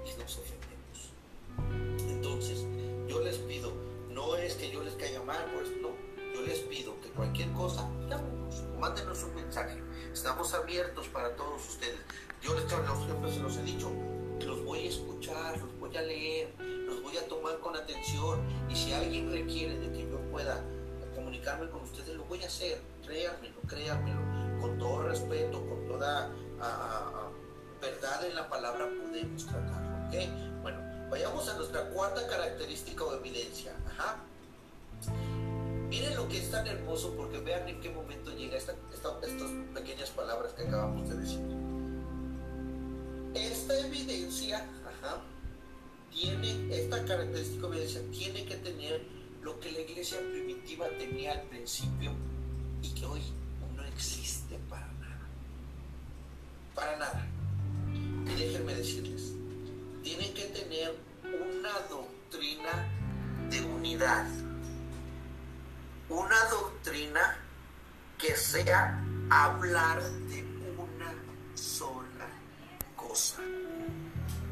[0.05, 2.07] y nos ofendemos.
[2.09, 2.65] Entonces,
[3.07, 3.73] yo les pido,
[4.09, 5.89] no es que yo les caiga mal, pues no,
[6.33, 9.81] yo les pido que cualquier cosa, llámenos, mándenos un mensaje
[10.13, 11.99] Estamos abiertos para todos ustedes.
[12.41, 14.16] yo les siempre se los he dicho, los
[14.67, 18.91] voy a escuchar, los voy a leer, los voy a tomar con atención y si
[18.91, 20.61] alguien requiere de que yo pueda
[21.15, 24.19] comunicarme con ustedes, lo voy a hacer, créanmelo, créanmelo,
[24.59, 26.29] con todo respeto, con toda
[27.81, 30.61] verdad en la palabra podemos tratarlo, ¿ok?
[30.61, 34.17] Bueno, vayamos a nuestra cuarta característica o evidencia, ajá.
[35.87, 40.09] Miren lo que es tan hermoso porque vean en qué momento llega esta, estas pequeñas
[40.09, 41.66] palabras que acabamos de decir.
[43.33, 44.65] Esta evidencia,
[46.11, 49.05] tiene, esta característica evidencia tiene que tener
[49.43, 52.11] lo que la iglesia primitiva tenía al principio
[52.81, 53.21] y que hoy
[53.75, 55.27] no existe para nada.
[56.73, 57.27] Para nada.
[58.25, 59.33] Y déjenme decirles,
[60.03, 62.89] tienen que tener una doctrina
[63.49, 64.27] de unidad.
[66.09, 67.37] Una doctrina
[68.17, 70.43] que sea hablar de
[70.77, 71.13] una
[71.55, 72.06] sola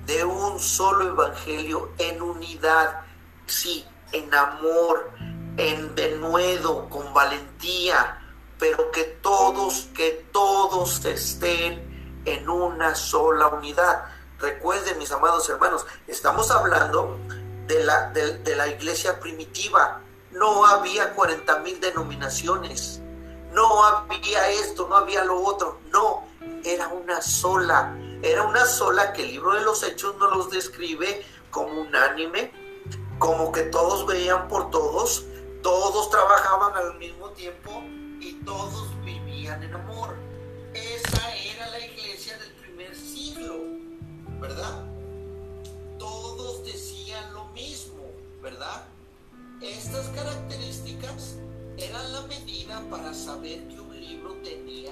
[0.05, 3.01] De un solo evangelio en unidad.
[3.47, 5.11] Sí, en amor,
[5.57, 8.22] en denuedo, con valentía,
[8.59, 14.05] pero que todos, que todos estén en una sola unidad.
[14.39, 17.18] Recuerden, mis amados hermanos, estamos hablando
[17.68, 20.01] de la, de, la iglesia primitiva.
[20.32, 23.01] No había 40 mil denominaciones.
[23.53, 25.80] No había esto, no había lo otro.
[25.91, 26.26] No,
[26.63, 27.95] era una sola.
[28.22, 32.51] Era una sola que el libro de los hechos nos los describe como unánime,
[33.20, 35.26] como que todos veían por todos,
[35.61, 37.84] todos trabajaban al mismo tiempo
[38.20, 40.16] y todos vivían en amor.
[40.74, 43.55] Esa era la iglesia del primer siglo,
[44.39, 44.86] ¿verdad?
[45.97, 48.03] Todos decían lo mismo,
[48.41, 48.84] ¿verdad?
[49.61, 51.36] Estas características
[51.78, 54.91] eran la medida para saber que un libro tenía,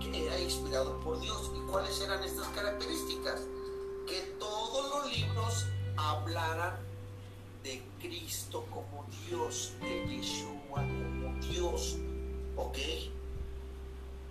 [0.00, 1.50] que era inspirado por Dios.
[1.54, 3.42] ¿Y cuáles eran estas características?
[4.06, 6.78] Que todos los libros hablaran
[7.62, 11.96] de Cristo como Dios, de Yeshua como Dios.
[12.56, 12.78] ¿Ok?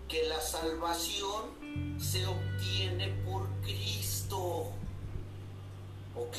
[0.07, 4.71] Que la salvación se obtiene por Cristo.
[6.15, 6.37] ¿Ok?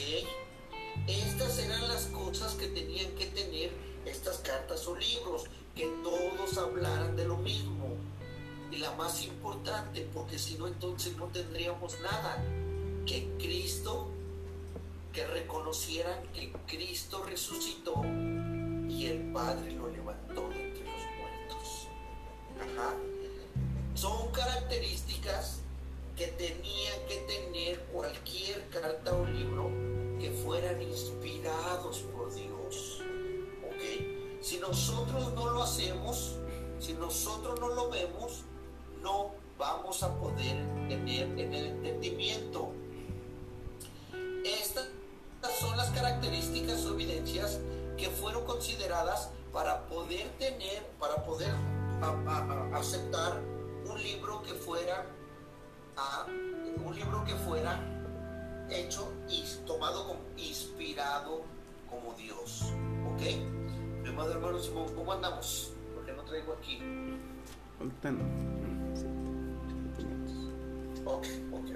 [1.07, 3.73] Estas eran las cosas que tenían que tener
[4.05, 7.97] estas cartas o libros, que todos hablaran de lo mismo.
[8.71, 12.43] Y la más importante, porque si no entonces no tendríamos nada,
[13.07, 14.11] que Cristo
[15.13, 18.03] que reconocieran que Cristo resucitó
[18.89, 21.89] y el Padre lo levantó de entre los muertos.
[23.95, 25.61] Son características
[26.17, 29.71] que tenían que tener cualquier carta o libro
[30.21, 33.03] que fueran inspirados por Dios.
[34.41, 36.37] Si nosotros no lo hacemos,
[36.79, 38.43] si nosotros no lo vemos,
[39.03, 40.57] no vamos a poder
[40.89, 42.73] tener en el entendimiento.
[44.45, 44.83] Esta
[45.43, 47.61] estas son las características o evidencias
[47.97, 51.51] que fueron consideradas para poder tener, para poder
[52.75, 53.41] aceptar
[53.91, 55.07] un libro que fuera
[56.85, 57.81] un libro que fuera
[58.69, 61.41] hecho y tomado como inspirado
[61.89, 62.75] como Dios.
[63.15, 63.23] ¿Ok?
[64.03, 65.73] Mi amado hermano Simón, ¿cómo andamos?
[65.95, 66.81] Porque no traigo aquí.
[71.11, 71.71] Ok, ok,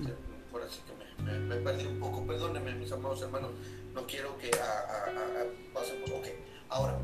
[0.00, 0.08] ok.
[0.50, 3.50] Por así que me, perdí un poco, perdónenme mis amados hermanos,
[3.94, 4.50] no quiero que
[5.72, 6.26] pasemos, ok,
[6.68, 6.98] ahora,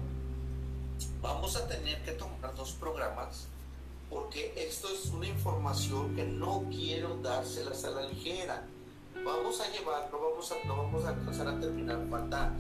[1.23, 3.49] vamos a tener que tomar dos programas
[4.11, 8.67] porque esto es una información que no quiero dárselas a la ligera.
[9.25, 12.55] Vamos a llevarlo, vamos a, no vamos a alcanzar a terminar, falta,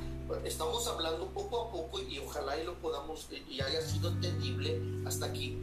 [0.44, 5.26] estamos hablando poco a poco y ojalá y lo podamos, y haya sido entendible hasta
[5.26, 5.62] aquí,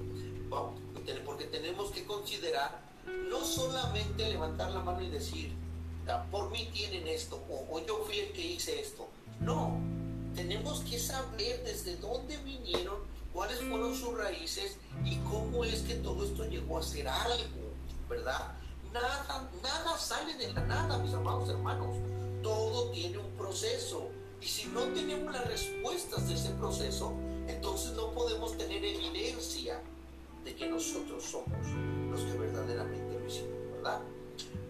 [1.26, 2.85] porque tenemos que considerar
[3.30, 5.54] no solamente levantar la mano y decir,
[6.32, 9.08] por mí tienen esto, o, yo fui el que hice esto.
[9.40, 9.78] No,
[10.36, 12.98] tenemos que saber desde dónde vinieron,
[13.34, 17.74] cuáles fueron sus raíces y cómo es que todo esto llegó a ser algo,
[18.10, 18.54] ¿verdad?
[18.94, 21.98] Nada, nada sale de la nada, mis amados hermanos.
[22.42, 24.10] Todo tiene un proceso.
[24.42, 27.14] Y si no tenemos las respuestas de ese proceso,
[27.48, 29.82] entonces no podemos tener evidencia
[30.46, 31.68] de que nosotros somos
[32.12, 34.00] los que verdaderamente lo hicimos, ¿verdad?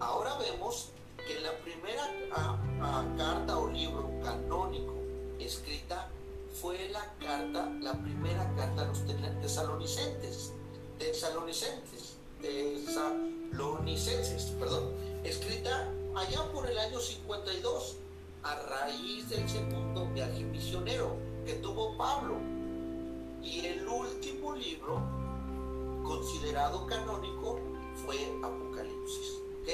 [0.00, 0.90] Ahora vemos
[1.28, 2.10] que la primera
[3.16, 4.94] carta o libro canónico
[5.38, 6.08] escrita
[6.60, 9.04] fue la carta, la primera carta a los
[9.42, 10.52] tesalonicenses,
[10.98, 17.96] tesalonicenses, tesalonicenses, perdón, escrita allá por el año 52,
[18.42, 22.36] a raíz del segundo viaje misionero que tuvo Pablo.
[23.42, 25.02] Y el último libro
[26.06, 27.58] considerado canónico
[28.04, 29.68] fue Apocalipsis, ¿ok?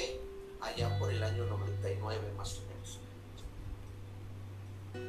[0.61, 2.99] Allá por el año 99 más o menos.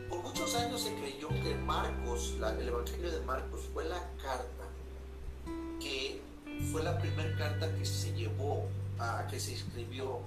[0.10, 4.64] Por muchos años se creyó que Marcos, el Evangelio de Marcos fue la carta
[5.80, 6.22] que
[6.72, 8.68] fue la primera carta que se llevó
[9.00, 10.20] a que se escribió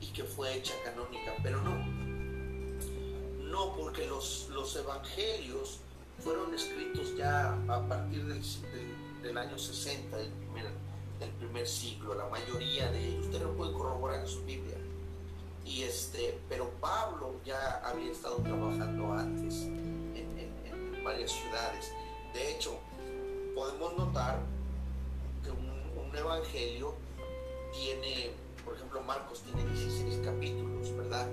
[0.00, 1.76] y que fue hecha canónica, pero no.
[3.50, 5.78] No, porque los, los evangelios
[6.18, 10.66] fueron escritos ya a partir del, del, año 60 del primer,
[11.18, 13.26] del primer siglo, la mayoría de ellos.
[13.26, 14.76] Usted lo puede corroborar en su Biblia.
[15.64, 20.52] Y este, pero Pablo ya había estado trabajando antes en,
[21.04, 21.92] varias ciudades.
[22.32, 22.78] De hecho,
[23.56, 24.38] podemos notar
[25.42, 25.72] que un,
[26.14, 26.94] evangelio
[27.72, 28.30] tiene
[28.64, 31.26] por ejemplo, Marcos tiene 16 capítulos, ¿verdad?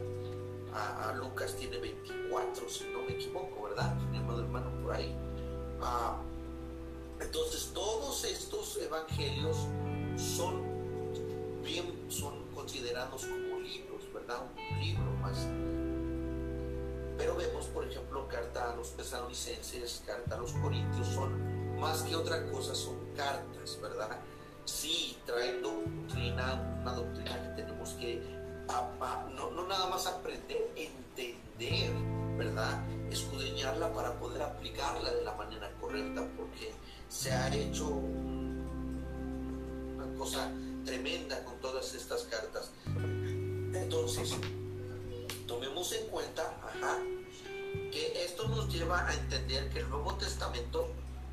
[0.73, 3.93] A, Lucas tiene 24, si no me equivoco, ¿verdad?
[4.09, 5.13] Mi hermano por ahí.
[5.81, 6.17] Ah,
[7.19, 9.57] entonces, todos estos evangelios
[10.17, 10.63] son
[11.63, 14.43] bien, son considerados como libros, ¿verdad?
[14.55, 15.47] Un libro más.
[17.17, 22.15] Pero vemos, por ejemplo, carta a los tesalonicenses, carta a los corintios, son más que
[22.15, 24.19] otra cosa, son cartas, ¿verdad?
[24.69, 28.21] sí trae doctrina, una doctrina que tenemos que
[29.35, 31.91] no, no, nada más aprender, entender,
[32.37, 32.83] ¿verdad?
[33.09, 36.71] Escudriñarla para poder aplicarla de la manera correcta, porque
[37.09, 37.87] se ha hecho
[39.95, 40.49] una cosa
[40.85, 42.71] tremenda con todas estas cartas.
[43.73, 44.35] Entonces,
[45.47, 46.55] tomemos en cuenta,
[47.91, 50.87] que esto nos lleva a entender que el Nuevo Testamento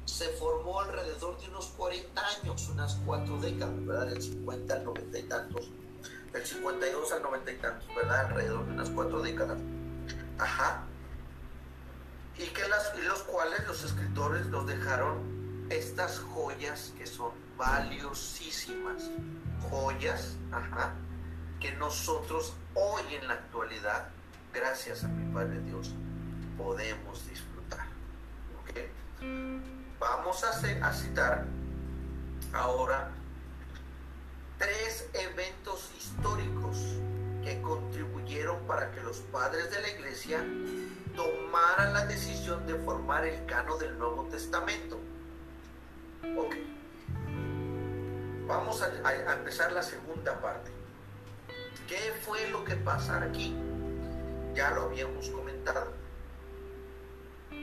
[0.07, 4.07] se formó alrededor de unos 40 años, unas cuatro décadas, ¿verdad?
[4.07, 5.69] Del 50 al 90 y tantos.
[6.33, 8.27] Del 52 al 90 y tantos, ¿verdad?
[8.27, 9.59] Alrededor de unas cuatro décadas.
[10.39, 10.85] Ajá.
[12.39, 15.36] Y que las, y los cuales los escritores nos dejaron
[15.71, 19.11] estas joyas que son valiosísimas.
[19.71, 20.37] Joyas,
[21.61, 24.09] que nosotros hoy en la actualidad,
[24.53, 25.93] gracias a mi Padre Dios,
[26.57, 27.87] podemos disfrutar.
[29.99, 30.51] Vamos a,
[30.87, 31.47] a citar
[32.53, 33.11] ahora
[34.59, 36.77] tres eventos históricos
[37.43, 40.45] que contribuyeron para que los padres de la iglesia
[41.15, 44.99] tomaran la decisión de formar el cano del Nuevo Testamento.
[46.37, 46.57] Ok.
[48.47, 50.71] Vamos a, a, empezar la segunda parte.
[51.89, 53.57] ¿Qué fue lo que pasa aquí?
[54.55, 55.93] Ya lo habíamos comentado.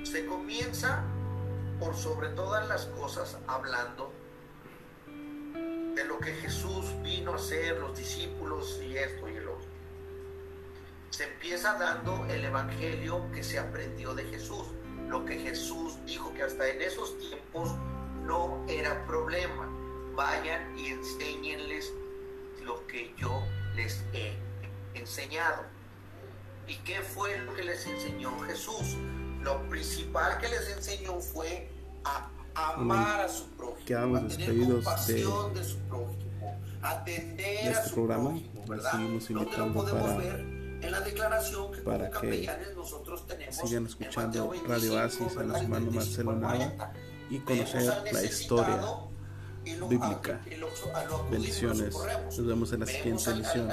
[0.03, 1.03] Se comienza
[1.79, 4.11] por sobre todas las cosas hablando
[5.95, 9.67] de lo que Jesús vino a hacer, los discípulos y esto y el otro.
[11.09, 14.67] Se empieza dando el Evangelio que se aprendió de Jesús,
[15.07, 17.75] lo que Jesús dijo que hasta en esos tiempos
[18.25, 19.69] no era problema.
[20.15, 21.91] Vayan y enséñenles
[22.63, 23.43] lo que yo
[23.75, 24.37] les he
[24.93, 25.63] enseñado.
[26.67, 28.97] ¿Y qué fue lo que les enseñó Jesús?
[29.43, 31.69] lo principal que les enseñó fue
[32.05, 37.93] a amar a su prójimo, a tener compasión de, su prójimo, atender este a su
[37.95, 38.29] programa.
[38.29, 38.93] prójimo, ¿verdad?
[39.29, 40.39] Lo podemos para, ver
[40.81, 45.43] en la declaración que para como capellanes nosotros tenemos sigan escuchando 25, Radio Asis a
[45.43, 46.93] los hermanos Marcelo Nava
[47.29, 48.81] y conocer la historia
[49.89, 50.41] bíblica.
[51.31, 51.95] Bendiciones.
[52.25, 53.69] Nos vemos en la siguiente edición.